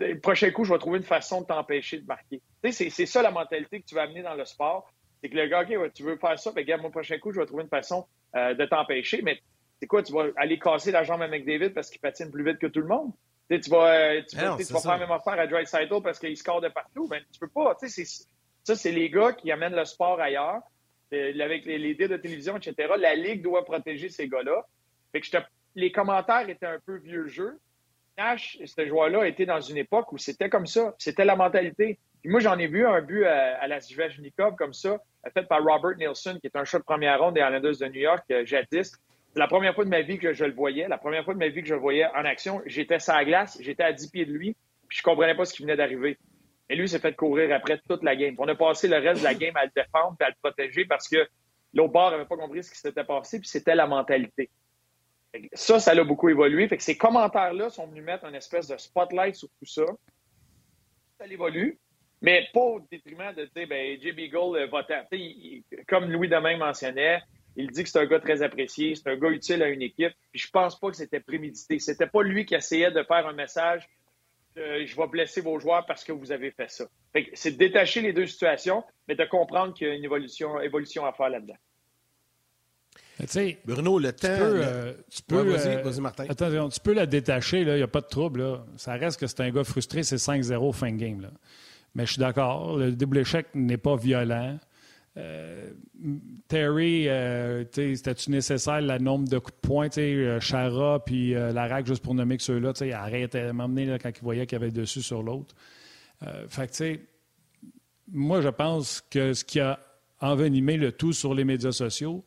[0.00, 2.40] le prochain coup, je vais trouver une façon de t'empêcher de marquer.
[2.62, 4.90] Tu sais, c'est ça la mentalité que tu vas amener dans le sport.
[5.22, 7.40] C'est que le gars, OK, tu veux faire ça, ben, regarde, mon prochain coup, je
[7.40, 8.06] vais trouver une façon
[8.36, 9.22] euh, de t'empêcher.
[9.22, 9.40] Mais
[9.80, 12.58] c'est quoi, tu vas aller casser la jambe à McDavid parce qu'il patine plus vite
[12.58, 13.12] que tout le monde?
[13.48, 15.64] tu vas, euh, tu vas, tu vas faire la même affaire à Dry
[16.02, 17.08] parce qu'il score de partout.
[17.08, 17.76] Ben, tu peux pas.
[18.64, 20.62] Ça, c'est les gars qui amènent le sport ailleurs.
[21.14, 22.92] Euh, avec les, les de télévision, etc.
[22.98, 24.66] La Ligue doit protéger ces gars-là.
[25.12, 25.36] Fait que
[25.74, 27.58] les commentaires étaient un peu vieux jeu.
[28.16, 30.94] Nash, ce joueur-là, était dans une époque où c'était comme ça.
[30.98, 31.98] C'était la mentalité.
[32.24, 34.98] moi, j'en ai vu un but à, la Svechnikov comme ça,
[35.32, 38.00] fait par Robert Nielsen, qui est un chat de première ronde des Islanders de New
[38.00, 38.92] York, euh, jadis.
[39.32, 40.86] C'est la première fois de ma vie que je le voyais.
[40.86, 43.24] La première fois de ma vie que je le voyais en action, j'étais sur la
[43.24, 44.56] glace, j'étais à 10 pieds de lui,
[44.88, 46.18] puis je comprenais pas ce qui venait d'arriver.
[46.68, 48.36] Et lui s'est fait courir après toute la game.
[48.38, 50.84] On a passé le reste de la game à le défendre et à le protéger
[50.84, 51.26] parce que
[51.74, 54.50] l'autre bord n'avait pas compris ce qui s'était passé, puis c'était la mentalité.
[55.52, 56.68] Ça, ça a beaucoup évolué.
[56.68, 59.84] Fait que ces commentaires-là sont venus mettre une espèce de spotlight sur tout ça.
[61.18, 61.78] Ça évolue,
[62.22, 64.12] mais pas au détriment de dire, ben, J.
[64.12, 64.86] Beagle euh, va
[65.88, 67.22] Comme Louis Domingue mentionnait,
[67.56, 70.12] il dit que c'est un gars très apprécié, c'est un gars utile à une équipe.
[70.32, 71.78] Puis je pense pas que c'était prémédité.
[71.78, 73.88] C'était pas lui qui essayait de faire un message
[74.56, 76.84] je vais blesser vos joueurs parce que vous avez fait ça.
[77.34, 81.12] c'est de détacher les deux situations, mais de comprendre qu'il y a une évolution à
[81.12, 81.56] faire là-dedans.
[83.64, 84.28] Bruno, le temps.
[85.10, 86.24] Tu peux, euh, vas-y, Martin.
[86.28, 88.60] Attends, tu peux la détacher, il n'y a pas de trouble.
[88.76, 91.20] Ça reste que c'est un gars frustré, c'est 5-0 fin de game.
[91.20, 91.30] Là.
[91.94, 94.58] Mais je suis d'accord, le double échec n'est pas violent.
[95.16, 95.70] Euh,
[96.48, 99.88] Terry, euh, c'était-tu nécessaire le nombre de coups de poing?
[99.96, 104.22] Euh, Chara puis Larac, juste pour nommer que ceux-là, il arrêtait de m'emmener quand il
[104.22, 105.54] voyait qu'il y avait dessus sur l'autre.
[106.48, 107.00] fait que, tu sais,
[108.10, 109.78] moi, je pense que ce qui a
[110.20, 112.24] envenimé le tout sur les médias sociaux,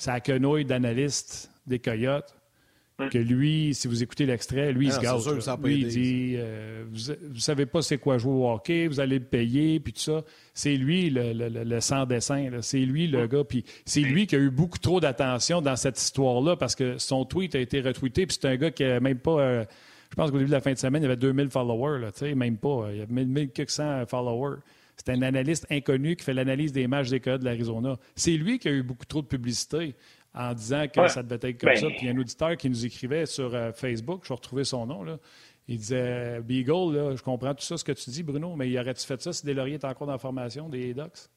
[0.00, 2.34] c'est la quenouille d'analystes des Coyotes
[3.08, 5.16] que lui, si vous écoutez l'extrait, lui, il se gâte.
[5.62, 9.18] Lui, il dit euh, vous, ne savez pas c'est quoi jouer au hockey, vous allez
[9.18, 10.22] le payer, puis tout ça.
[10.52, 12.50] C'est lui le, le, sans-dessin.
[12.60, 13.44] C'est lui le gars.
[13.44, 17.24] Puis c'est lui qui a eu beaucoup trop d'attention dans cette histoire-là parce que son
[17.24, 19.40] tweet a été retweeté, puis c'est un gars qui n'a même pas.
[19.40, 19.64] Euh,
[20.10, 22.34] je pense qu'au début de la fin de semaine, il y avait 2000 followers, là,
[22.34, 22.88] même pas.
[22.90, 24.58] Il y avait 1400 followers.
[25.04, 27.96] C'est un analyste inconnu qui fait l'analyse des matchs des codes de l'Arizona.
[28.16, 29.94] C'est lui qui a eu beaucoup trop de publicité
[30.34, 31.76] en disant que ça devait être comme ben.
[31.76, 31.86] ça.
[31.86, 34.64] Puis il y a un auditeur qui nous écrivait sur euh, Facebook, je vais retrouver
[34.64, 35.18] son nom, là.
[35.68, 38.78] Il disait Beagle, là, je comprends tout ça, ce que tu dis, Bruno, mais il
[38.78, 41.28] aurait-tu fait ça si Delaurier est encore dans la formation des Ducks?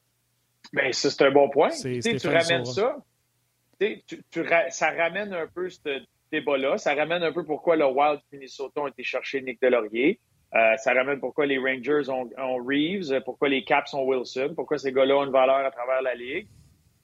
[0.72, 1.70] Bien, ça, c'est un bon point.
[1.70, 2.96] Tu ramènes ça.
[4.70, 6.02] ça ramène un peu ce
[6.32, 6.78] débat-là.
[6.78, 10.18] Ça ramène un peu pourquoi le Wild Minnesota ont été chercher Nick Delorier.
[10.56, 14.92] Euh, ça ramène pourquoi les Rangers ont, Reeves, pourquoi les Caps ont Wilson, pourquoi ces
[14.92, 16.46] gars-là ont une valeur à travers la Ligue.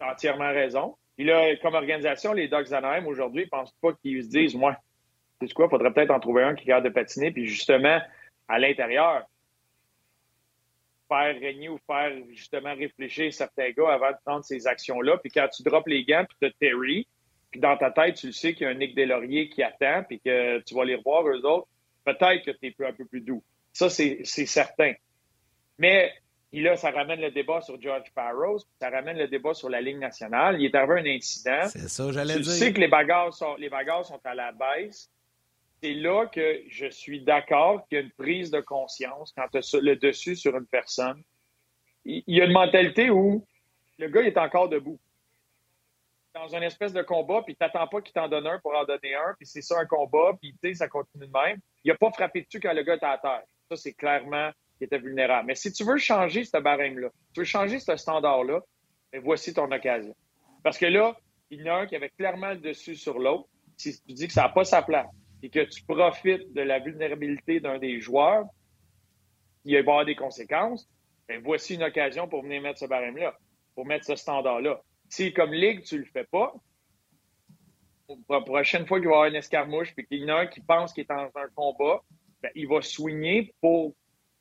[0.01, 0.97] Entièrement raison.
[1.17, 4.77] Puis là, comme organisation, les Dogs Anaheim, aujourd'hui, ne pensent pas qu'ils se disent, moi,
[5.41, 8.01] tu quoi, il faudrait peut-être en trouver un qui garde de patiner, puis justement,
[8.49, 9.27] à l'intérieur,
[11.09, 15.19] faire régner ou faire justement réfléchir certains gars avant de prendre ces actions-là.
[15.19, 17.07] Puis quand tu drops les gants, puis tu Terry,
[17.51, 20.05] puis dans ta tête, tu le sais qu'il y a un Nick Delaurier qui attend,
[20.05, 21.67] puis que tu vas les revoir, eux autres,
[22.15, 23.43] peut-être que tu es un peu plus doux.
[23.73, 24.93] Ça, c'est certain.
[25.79, 26.13] Mais
[26.51, 29.81] puis là, ça ramène le débat sur George Barrows, ça ramène le débat sur la
[29.81, 30.61] Ligue nationale.
[30.61, 31.69] Il est arrivé un incident.
[31.69, 32.43] C'est ça, j'allais dire.
[32.43, 35.11] Tu sais que les bagarres, sont, les bagarres sont à la baisse.
[35.81, 39.59] C'est là que je suis d'accord qu'il y a une prise de conscience quand tu
[39.59, 41.23] as le dessus sur une personne.
[42.05, 43.47] Il y a une mentalité où
[43.99, 44.99] le gars est encore debout.
[46.35, 49.15] Dans un espèce de combat, puis t'attends pas qu'il t'en donne un pour en donner
[49.15, 51.59] un, puis c'est ça un combat, puis tu sais, ça continue de même.
[51.85, 53.43] Il a pas frappé dessus quand le gars était à terre.
[53.69, 55.47] Ça, c'est clairement qu'il était vulnérable.
[55.49, 58.61] Mais si tu veux changer ce barème-là, tu veux changer ce standard-là,
[59.13, 60.15] ben voici ton occasion.
[60.63, 61.17] Parce que là,
[61.51, 63.49] il y en a un qui avait clairement le dessus sur l'autre.
[63.77, 65.09] Si tu dis que ça n'a pas sa place
[65.43, 68.45] et que tu profites de la vulnérabilité d'un des joueurs,
[69.65, 70.89] il va y avoir des conséquences,
[71.29, 73.37] ben voici une occasion pour venir mettre ce barème-là,
[73.75, 74.81] pour mettre ce standard-là.
[75.11, 76.55] Si, comme Ligue, tu le fais pas,
[78.29, 80.47] la prochaine fois qu'il va y avoir une escarmouche puis qu'il y en a un
[80.47, 82.01] qui pense qu'il est dans un combat,
[82.43, 83.95] ben, il va soigner pour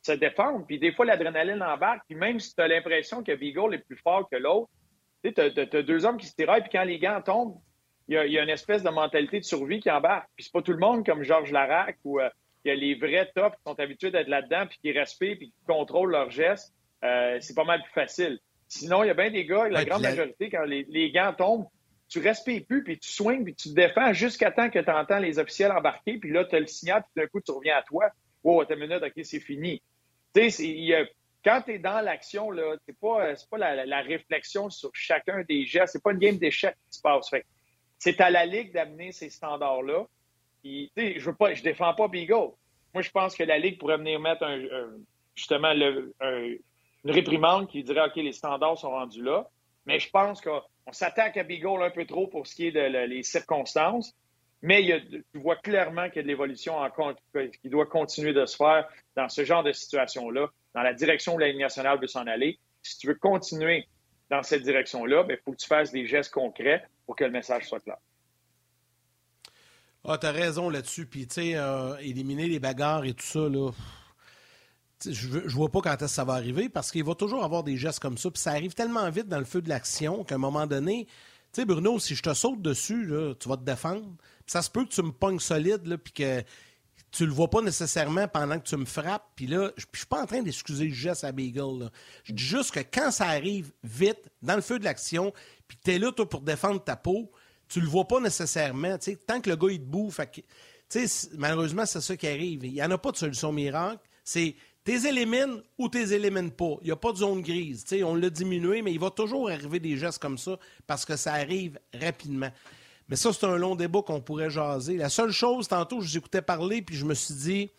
[0.03, 0.65] se défendre.
[0.65, 2.03] Puis des fois, l'adrénaline embarque.
[2.07, 4.70] Puis même si tu as l'impression que Beagle est plus fort que l'autre,
[5.24, 7.59] tu as, deux hommes qui se tiraillent, puis quand les gants tombent,
[8.07, 10.30] il y, a, une espèce de mentalité de survie qui embarque.
[10.36, 12.30] Puis c'est pas tout le monde comme Georges Larac ou euh,
[12.65, 15.65] y a les vrais tops qui sont habitués d'être là-dedans, puis qui respirent, puis qui
[15.67, 16.74] contrôlent leurs gestes.
[17.03, 18.39] Euh, c'est pas mal plus facile.
[18.70, 21.67] Sinon, il y a bien des gars, la grande majorité, quand les, gants tombent,
[22.07, 25.17] tu respires plus, puis tu swings, puis tu te défends jusqu'à temps que tu entends
[25.17, 27.82] les officiels embarquer, puis là, tu as le signal, puis d'un coup, tu reviens à
[27.82, 28.09] toi.
[28.43, 29.82] Oh, t'as une minute, OK, c'est fini.
[30.36, 31.09] Tu sais,
[31.43, 35.93] quand tu es dans l'action, là, c'est pas, pas la, réflexion sur chacun des gestes,
[35.93, 37.32] c'est pas une game d'échecs qui se passe.
[37.97, 40.05] c'est à la Ligue d'amener ces standards-là.
[40.63, 42.51] je veux pas, je défends pas Beagle.
[42.93, 44.59] Moi, je pense que la Ligue pourrait venir mettre un,
[45.36, 46.13] justement le,
[47.06, 49.50] une réprimande qui dirait OK, les standards sont rendus là.
[49.86, 53.08] Mais je pense qu'on s'attaque à Beagle un peu trop pour ce qui est des
[53.08, 54.14] les circonstances.
[54.62, 56.76] Mais il tu vois clairement qu'il y a de l'évolution
[57.62, 61.38] qui doit continuer de se faire dans ce genre de situation-là, dans la direction où
[61.38, 62.60] la Ligue nationale veut s'en aller.
[62.82, 63.88] Si tu veux continuer
[64.30, 67.32] dans cette direction-là, il ben, faut que tu fasses des gestes concrets pour que le
[67.32, 67.97] message soit clair.
[70.06, 71.06] Ah, as raison là-dessus.
[71.06, 73.72] Puis, tu sais, euh, éliminer les bagarres et tout ça, là,
[75.06, 77.64] je, ne vois pas quand est-ce que ça va arriver parce qu'il va toujours avoir
[77.64, 78.30] des gestes comme ça.
[78.32, 81.62] Puis ça arrive tellement vite dans le feu de l'action qu'à un moment donné, tu
[81.62, 84.08] sais, Bruno, si je te saute dessus, tu vas te défendre.
[84.45, 86.43] ça se peut que tu me pognes solide, puis que
[87.12, 89.26] tu le vois pas nécessairement pendant que tu me frappes.
[89.36, 91.89] Puis là, je, ne suis pas en train d'excuser le geste à Beagle.
[92.24, 95.34] Je dis juste que quand ça arrive vite, dans le feu de l'action,
[95.68, 97.32] puis tu es là, pour défendre ta peau,
[97.68, 98.97] tu le vois pas nécessairement.
[99.26, 100.20] tant que le gars, il te bouffe,
[101.38, 102.66] malheureusement, c'est ça qui arrive.
[102.66, 104.02] Il n'y en a pas de solution miracle.
[104.24, 104.56] C'est
[104.89, 106.77] T'es élimines ou t'es élimines pas.
[106.81, 107.85] Il n'y a pas de zone grise.
[108.03, 111.33] on l'a diminué, mais il va toujours arriver des gestes comme ça parce que ça
[111.33, 112.49] arrive rapidement.
[113.07, 114.97] Mais ça, c'est un long débat qu'on pourrait jaser.
[114.97, 117.69] La seule chose, tantôt, je vous écoutais parler, puis je me suis dit,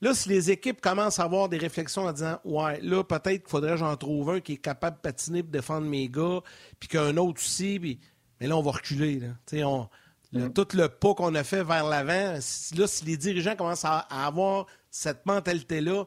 [0.00, 3.50] là, si les équipes commencent à avoir des réflexions en disant, ouais, là, peut-être qu'il
[3.50, 6.40] faudrait que j'en trouve un qui est capable de patiner pour défendre mes gars,
[6.80, 8.00] puis qu'un autre aussi, puis...
[8.40, 9.20] mais là, on va reculer.
[9.52, 9.86] On...
[10.32, 10.48] Mm.
[10.54, 14.64] tout le pas qu'on a fait vers l'avant, là, si les dirigeants commencent à avoir
[14.90, 16.06] cette mentalité-là,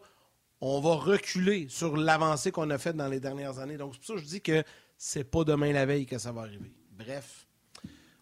[0.62, 3.78] on va reculer sur l'avancée qu'on a faite dans les dernières années.
[3.78, 4.64] Donc, c'est pour ça que je dis que
[4.98, 6.72] c'est pas demain la veille que ça va arriver.
[6.92, 7.48] Bref,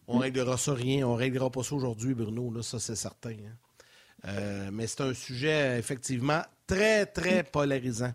[0.07, 1.05] on ne réglera ça rien.
[1.05, 2.51] On ne réglera pas ça aujourd'hui, Bruno.
[2.51, 3.31] Là, ça, c'est certain.
[3.31, 4.27] Hein.
[4.27, 8.13] Euh, mais c'est un sujet, effectivement, très, très polarisant.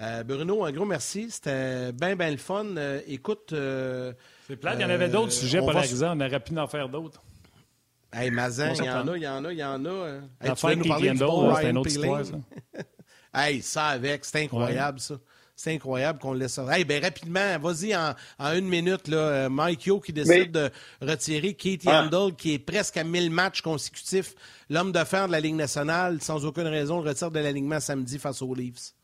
[0.00, 1.30] Euh, Bruno, un gros merci.
[1.30, 2.66] C'était bien, bien le fun.
[2.76, 3.54] Euh, écoute.
[4.46, 4.76] c'est plate.
[4.78, 6.14] Il y en avait d'autres sujets polarisants.
[6.14, 7.22] On aurait pu en faire d'autres.
[8.12, 10.20] Hey, Mazin, il y en a, il y en a, il y en a.
[10.40, 11.82] Hey, tu nous parler du bon Ryan.
[13.34, 15.16] Hey, ça avec, c'est incroyable, ça.
[15.56, 16.58] C'est incroyable qu'on le laisse.
[16.58, 20.70] Hey, ben rapidement, vas-y en, une minute, là, euh, Mike Yo qui décide de
[21.00, 22.34] retirer Keith Yandel, ah.
[22.36, 24.34] qui est presque à 1000 matchs consécutifs,
[24.68, 28.18] l'homme de fer de la Ligue nationale, sans aucune raison, le retire de l'alignement samedi
[28.18, 28.94] face aux Leafs.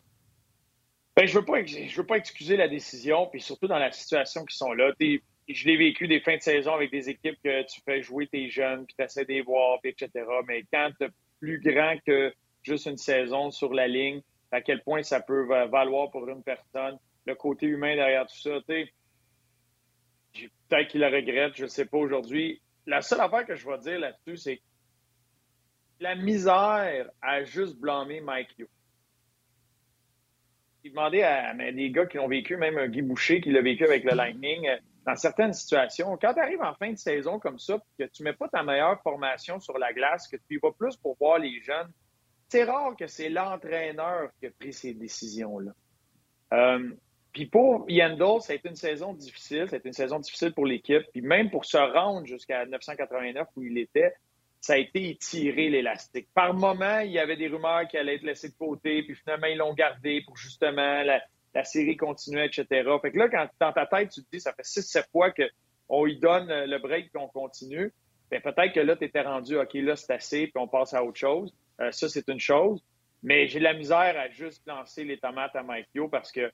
[1.17, 3.93] Ben, je ne veux, pas, je veux pas excuser la décision, puis surtout dans la
[3.93, 4.93] situation qui sont là.
[4.99, 8.51] Je l'ai vécu des fins de saison avec des équipes que tu fais jouer tes
[8.51, 10.09] jeunes, puis tu essaies de les voir, etc.
[10.49, 11.09] Mais quand tu es
[11.41, 12.33] plus grand que
[12.63, 16.99] juste une saison sur la ligne, à quel point ça peut valoir pour une personne,
[17.27, 18.59] le côté humain derrière tout ça.
[18.67, 18.91] Peut-être
[20.89, 22.61] qu'il le regrette, je ne sais pas aujourd'hui.
[22.87, 24.61] La seule affaire que je vais dire là-dessus, c'est
[26.01, 28.69] la misère à juste blâmer Mike Hughes.
[30.83, 34.03] Il demandait à, des gars qui l'ont vécu, même Guy Boucher qui l'a vécu avec
[34.05, 37.79] le Lightning, euh, dans certaines situations, quand tu arrives en fin de saison comme ça,
[37.99, 40.73] que tu ne mets pas ta meilleure formation sur la glace, que tu y vas
[40.73, 41.91] plus pour voir les jeunes,
[42.51, 45.71] c'est rare que c'est l'entraîneur qui a pris ces décisions-là.
[46.53, 46.91] Euh,
[47.33, 50.53] puis pour Yandel, ça a été une saison difficile, ça a été une saison difficile
[50.53, 51.03] pour l'équipe.
[51.13, 54.13] Puis même pour se rendre jusqu'à 989 où il était,
[54.61, 56.27] ça a été étiré l'élastique.
[56.35, 59.47] Par moment, il y avait des rumeurs qui allaient être laissées de côté, puis finalement,
[59.47, 62.67] ils l'ont gardé pour justement la, série continuer, etc.
[63.01, 66.05] Fait que là, quand dans ta tête, tu te dis, ça fait 6-7 fois qu'on
[66.05, 67.93] lui donne le break puis on continue,
[68.31, 71.05] bien, peut-être que là, tu étais rendu, OK, là, c'est assez, puis on passe à
[71.05, 71.55] autre chose.
[71.81, 72.83] Euh, ça, c'est une chose.
[73.23, 76.51] Mais j'ai de la misère à juste lancer les tomates à Mike Yo parce que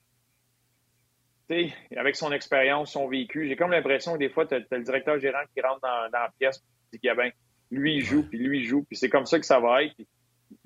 [1.97, 5.19] avec son expérience, son vécu, j'ai comme l'impression que des fois, tu as, le directeur
[5.19, 6.63] gérant qui rentre dans, la pièce
[6.93, 7.31] et dit ben,
[7.71, 9.95] lui, il joue, puis lui, il joue, puis c'est comme ça que ça va être.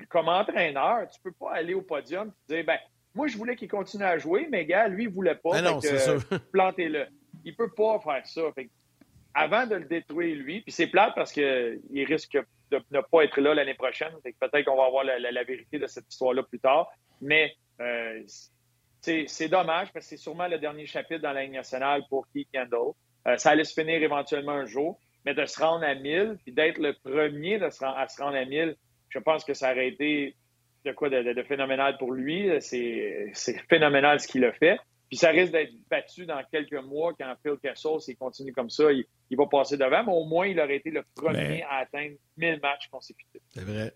[0.08, 2.78] comme entraîneur, tu peux pas aller au podium et dire ben,
[3.14, 5.50] moi, je voulais qu'il continue à jouer, mais gars, lui, il voulait pas.
[5.50, 5.80] Ben non,
[6.52, 7.06] Plantez-le.
[7.44, 8.42] Il peut pas faire ça.
[9.34, 12.38] Avant de le détruire, lui, puis c'est plate parce qu'il risque
[12.70, 14.12] de ne pas être là l'année prochaine.
[14.22, 16.90] Peut-être qu'on va avoir la, vérité de cette histoire-là plus tard.
[17.20, 18.22] Mais euh,
[19.00, 22.48] c'est dommage parce que c'est sûrement le dernier chapitre dans la Ligue nationale pour Keith
[22.52, 22.92] Kendall.
[23.26, 26.52] Euh, ça allait se finir éventuellement un jour, mais de se rendre à 1000 puis
[26.52, 28.76] d'être le premier de se à se rendre à 1000,
[29.10, 30.34] je pense que ça aurait été
[30.84, 32.50] de quoi de, phénoménal pour lui.
[32.60, 33.32] C'est
[33.68, 34.78] phénoménal ce qu'il a fait.
[35.10, 38.92] Puis ça risque d'être battu dans quelques mois quand Phil Kessel, s'il continue comme ça,
[38.92, 39.04] il,
[39.36, 42.88] va passer devant, mais au moins il aurait été le premier à atteindre 1000 matchs
[42.88, 43.42] consécutifs.
[43.48, 43.92] C'est vrai.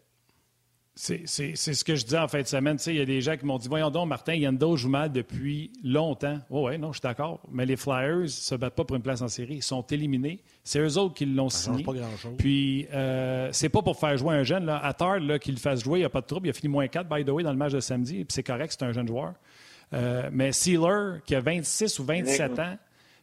[0.97, 2.79] C'est ce que je disais en fin de semaine.
[2.87, 5.73] Il y a des gens qui m'ont dit Voyons donc, Martin Yando joue mal depuis
[5.83, 6.39] longtemps.
[6.51, 7.41] Oui, oui, non, je suis d'accord.
[7.51, 9.57] Mais les Flyers ne se battent pas pour une place en série.
[9.57, 10.41] Ils sont éliminés.
[10.63, 11.83] C'est eux autres qui l'ont signé.
[11.83, 12.37] pas grand-chose.
[12.39, 14.67] Puis, euh, c'est pas pour faire jouer un jeune.
[14.67, 14.79] Là.
[14.79, 16.47] Attard, qu'il le fasse jouer, il n'y a pas de trouble.
[16.47, 18.25] Il a fini moins 4, by the way, dans le match de samedi.
[18.25, 19.35] Puis c'est correct, c'est un jeune joueur.
[19.93, 22.77] Euh, mais Sealer, qui a 26 ou 27 ans,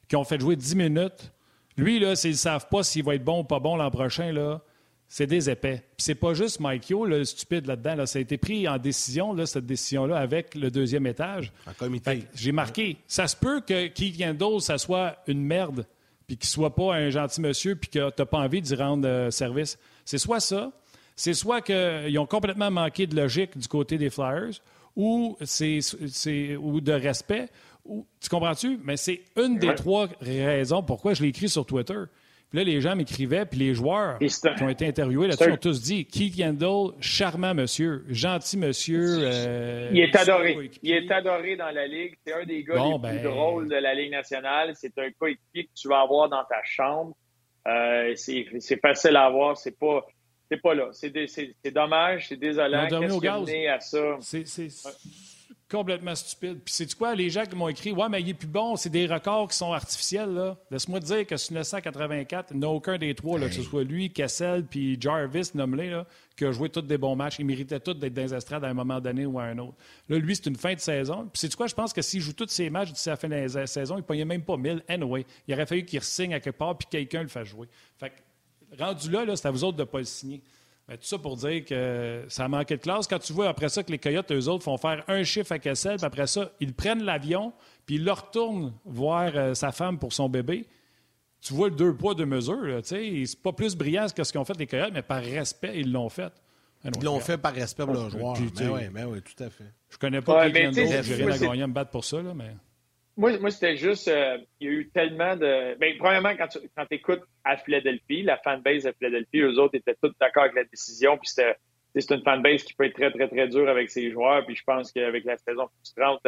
[0.07, 1.31] qui ont fait jouer 10 minutes,
[1.77, 4.31] lui, là, s'ils ne savent pas s'il va être bon ou pas bon l'an prochain,
[4.31, 4.61] là,
[5.07, 5.83] c'est des épais.
[5.97, 8.05] Puis c'est pas juste Mike Yo, le stupide là-dedans.
[8.05, 11.51] Ça a été pris en décision, là, cette décision-là, avec le deuxième étage.
[11.67, 12.23] En comité.
[12.33, 12.97] J'ai marqué.
[13.07, 15.85] Ça se peut que Keith Yandel, ça soit une merde,
[16.27, 19.31] puis qu'il soit pas un gentil monsieur, puis que t'as pas envie d'y rendre euh,
[19.31, 19.77] service.
[20.05, 20.71] C'est soit ça,
[21.17, 24.61] c'est soit qu'ils ont complètement manqué de logique du côté des Flyers,
[24.95, 25.79] ou, c'est,
[26.55, 27.49] ou de respect.
[27.85, 28.79] Ou, tu comprends-tu?
[28.83, 32.03] Mais c'est une des trois raisons pourquoi je l'ai écrit sur Twitter.
[32.51, 35.81] Puis là, les gens m'écrivaient, puis les joueurs qui ont été interviewés là-dessus ont tous
[35.81, 39.19] dit Keith Kendall, charmant monsieur, gentil monsieur.
[39.21, 40.69] Euh, il est adoré.
[40.83, 42.17] Il est adoré dans la Ligue.
[42.25, 44.73] C'est un des gars les plus ben, drôles de la Ligue nationale.
[44.75, 47.15] C'est un coéquipier que tu vas avoir dans ta chambre.
[47.69, 49.55] Euh, c'est facile à avoir.
[49.55, 50.05] C'est pas.
[50.51, 50.89] C'est pas là.
[50.91, 52.87] C'est dommage, c'est désolant.
[52.89, 54.17] Qu'est-ce qui a mené à ça?
[54.19, 54.67] C'est
[55.69, 56.59] complètement stupide.
[56.65, 58.89] Puis c'est quoi, les gens qui m'ont écrit Ouais, mais il est plus bon, c'est
[58.89, 60.33] des records qui sont artificiels.
[60.33, 60.57] Là.
[60.69, 63.61] Laisse-moi te dire que sur 1984, il n'y a aucun des trois, là, que ce
[63.61, 66.01] soit lui, Kessel, puis Jarvis, nommé,
[66.35, 67.39] qui a joué tous des bons matchs.
[67.39, 69.77] Ils méritaient tous d'être dans les estrades à un moment donné ou à un autre.
[70.09, 71.29] Là, lui, c'est une fin de saison.
[71.31, 73.35] Puis c'est quoi, je pense que s'il joue tous ses matchs d'ici la fin de
[73.35, 74.83] la saison, il ne pognait même pas 1000.
[74.89, 77.69] Anyway, il aurait fallu qu'il signe à quelque part, puis quelqu'un le fasse jouer.
[77.97, 78.15] Fait que,
[78.79, 80.41] rendu là, là c'est à vous autres de ne pas le signer.
[80.87, 83.07] Ben, tout ça pour dire que ça a manqué de classe.
[83.07, 85.59] Quand tu vois après ça que les Coyotes, eux autres, font faire un chiffre à
[85.59, 87.53] Kessel, puis après ça, ils prennent l'avion,
[87.85, 90.67] puis ils le retournent voir euh, sa femme pour son bébé.
[91.39, 92.81] Tu vois le deux poids, deux mesures.
[92.83, 96.09] C'est pas plus brillant que ce qu'ont fait les Coyotes, mais par respect, ils l'ont
[96.09, 96.31] fait.
[96.83, 98.35] Ben ils l'ont fait par respect pour leurs joueurs.
[98.39, 99.71] Mais oui, mais oui, tout à fait.
[99.89, 101.03] Je connais pas ouais, quelqu'un d'autre.
[101.03, 102.55] J'ai rien à gagner à me battre pour ça, là, mais...
[103.17, 105.77] Moi, moi c'était juste, euh, il y a eu tellement de.
[105.77, 109.95] Bien, premièrement, quand tu quand écoutes à Philadelphie, la fanbase de Philadelphie, eux autres étaient
[110.01, 111.17] tous d'accord avec la décision.
[111.17, 111.55] Puis c'était,
[111.95, 114.45] c'est une fanbase qui peut être très, très, très dure avec ses joueurs.
[114.45, 116.25] Puis je pense qu'avec la saison frustrante,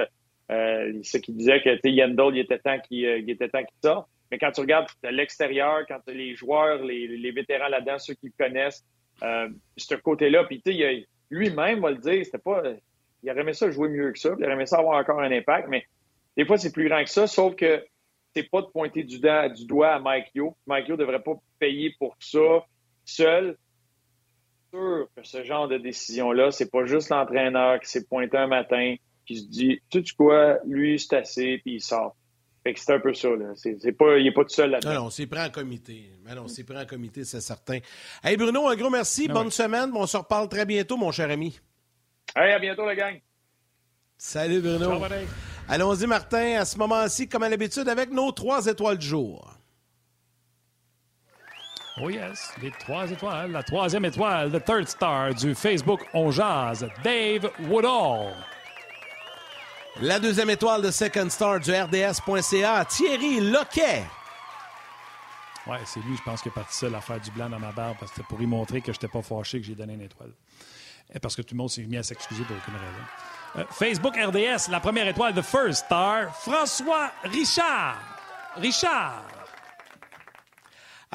[0.52, 4.08] euh, ce qui disait que Yandel, il était temps qu'il euh, était temps qu'il sorte.
[4.30, 8.28] Mais quand tu regardes de l'extérieur, quand les joueurs, les, les vétérans là-dedans, ceux qui
[8.28, 8.84] le connaissent,
[9.22, 12.62] euh, ce côté-là, puis tu sais, lui-même va le dire, c'était pas.
[13.22, 15.32] Il aurait aimé ça jouer mieux que ça, il aurait aimé ça avoir encore un
[15.32, 15.86] impact, mais
[16.38, 17.86] des fois, c'est plus grand que ça, sauf que
[18.36, 20.58] c'est pas de pointer du, doigt à Mike Yo.
[20.66, 22.66] Mike Yo devrait pas payer pour ça
[23.06, 23.58] seul.
[24.74, 28.96] Sûr que ce genre de décision-là, c'est pas juste l'entraîneur qui s'est pointé un matin,
[29.26, 32.16] qui se dit, tu sais quoi, lui, c'est assez, puis il sort.
[32.64, 33.52] Fait que c'est un peu ça, là.
[33.56, 34.94] C'est, pas, il n'est pas tout seul là-dedans.
[34.94, 36.10] Non, non, c'est pris en comité.
[36.34, 37.80] non, c'est pris en comité, c'est certain.
[38.24, 39.28] Hey, Bruno, un gros merci.
[39.30, 39.92] Ah Bonne semaine.
[39.94, 41.60] On se reparle très bientôt, mon cher ami.
[42.36, 43.22] Hey, à bientôt, la gang.
[44.18, 44.98] Salut, Bruno.
[45.70, 49.49] Allons-y, Martin, à ce moment-ci, comme à l'habitude, avec nos trois étoiles du jour.
[52.01, 53.51] Oh yes, les trois étoiles.
[53.51, 58.34] La troisième étoile, le third star du Facebook On Jazz, Dave Woodall.
[60.01, 64.03] La deuxième étoile de second star du RDS.ca, Thierry Loquet.
[65.67, 67.71] Ouais, c'est lui, je pense, qui est parti seul à faire du blanc dans ma
[67.71, 69.93] barbe parce que c'était pour y montrer que je n'étais pas fâché que j'ai donné
[69.93, 70.32] une étoile.
[71.14, 73.04] Et parce que tout le monde s'est mis à s'excuser pour aucune raison.
[73.58, 78.02] Euh, Facebook RDS, la première étoile de First Star, François Richard.
[78.56, 79.42] Richard.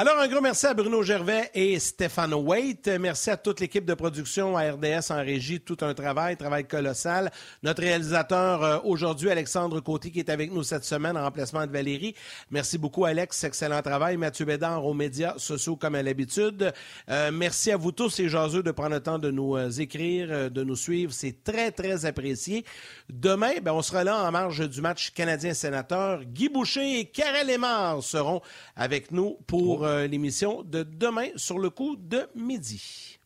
[0.01, 2.87] Alors, un gros merci à Bruno Gervais et Stéphane Waite.
[3.01, 5.61] Merci à toute l'équipe de production à RDS en régie.
[5.61, 7.33] Tout un travail, travail colossal.
[7.65, 11.73] Notre réalisateur euh, aujourd'hui, Alexandre Côté, qui est avec nous cette semaine en remplacement de
[11.73, 12.15] Valérie.
[12.53, 13.43] Merci beaucoup, Alex.
[13.43, 14.16] Excellent travail.
[14.16, 16.73] Mathieu Bédard aux médias sociaux comme à l'habitude.
[17.11, 20.49] Euh, merci à vous tous et jaseux de prendre le temps de nous euh, écrire,
[20.49, 21.12] de nous suivre.
[21.12, 22.65] C'est très, très apprécié.
[23.11, 26.23] Demain, ben, on sera là en marge du match canadien-sénateur.
[26.23, 28.43] Guy Boucher et Karel Lemar seront
[28.77, 33.19] avec nous pour l'émission de demain sur le coup de midi.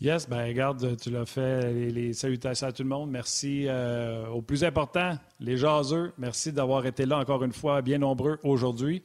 [0.00, 1.72] Yes, ben regarde, tu l'as fait.
[1.72, 3.10] Les, salutations à tout le monde.
[3.10, 6.12] Merci euh, au plus important, les jaseux.
[6.18, 9.02] Merci d'avoir été là encore une fois, bien nombreux aujourd'hui.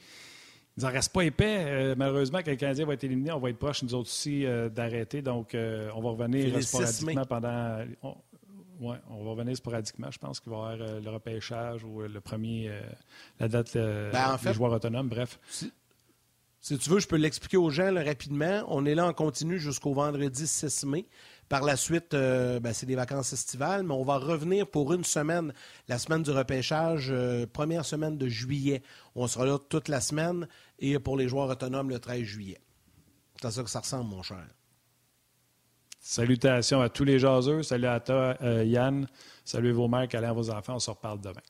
[0.77, 1.65] Il n'en reste pas épais.
[1.65, 4.45] Euh, malheureusement, quand le Canadien va être éliminé, on va être proche, nous autres aussi,
[4.71, 5.23] d'arrêter.
[5.23, 7.80] Donc, on va revenir sporadiquement pendant.
[8.80, 10.11] Oui, on va revenir sporadiquement.
[10.11, 12.69] Je pense qu'il va y avoir le repêchage ou le premier,
[13.39, 15.09] la date ben, des joueurs autonomes.
[15.09, 15.39] Bref.
[15.47, 15.71] Si
[16.64, 18.64] tu veux, je peux l'expliquer aux gens rapidement.
[18.69, 21.06] On est là en continu jusqu'au vendredi 6 mai.
[21.49, 25.03] Par la suite, euh, ben, c'est des vacances estivales, mais on va revenir pour une
[25.03, 25.53] semaine,
[25.90, 28.81] la semaine du repêchage, euh, première semaine de juillet.
[29.14, 30.48] On sera là toute la semaine
[30.80, 32.61] et pour les joueurs autonomes le 13 juillet.
[33.35, 34.45] C'est à ça que ça ressemble, mon cher.
[35.99, 37.61] Salutations à tous les jaseux.
[37.64, 39.07] Salut à toi, euh, Yann.
[39.44, 40.76] Salut vos mères, à vos enfants.
[40.76, 41.41] On se reparle demain.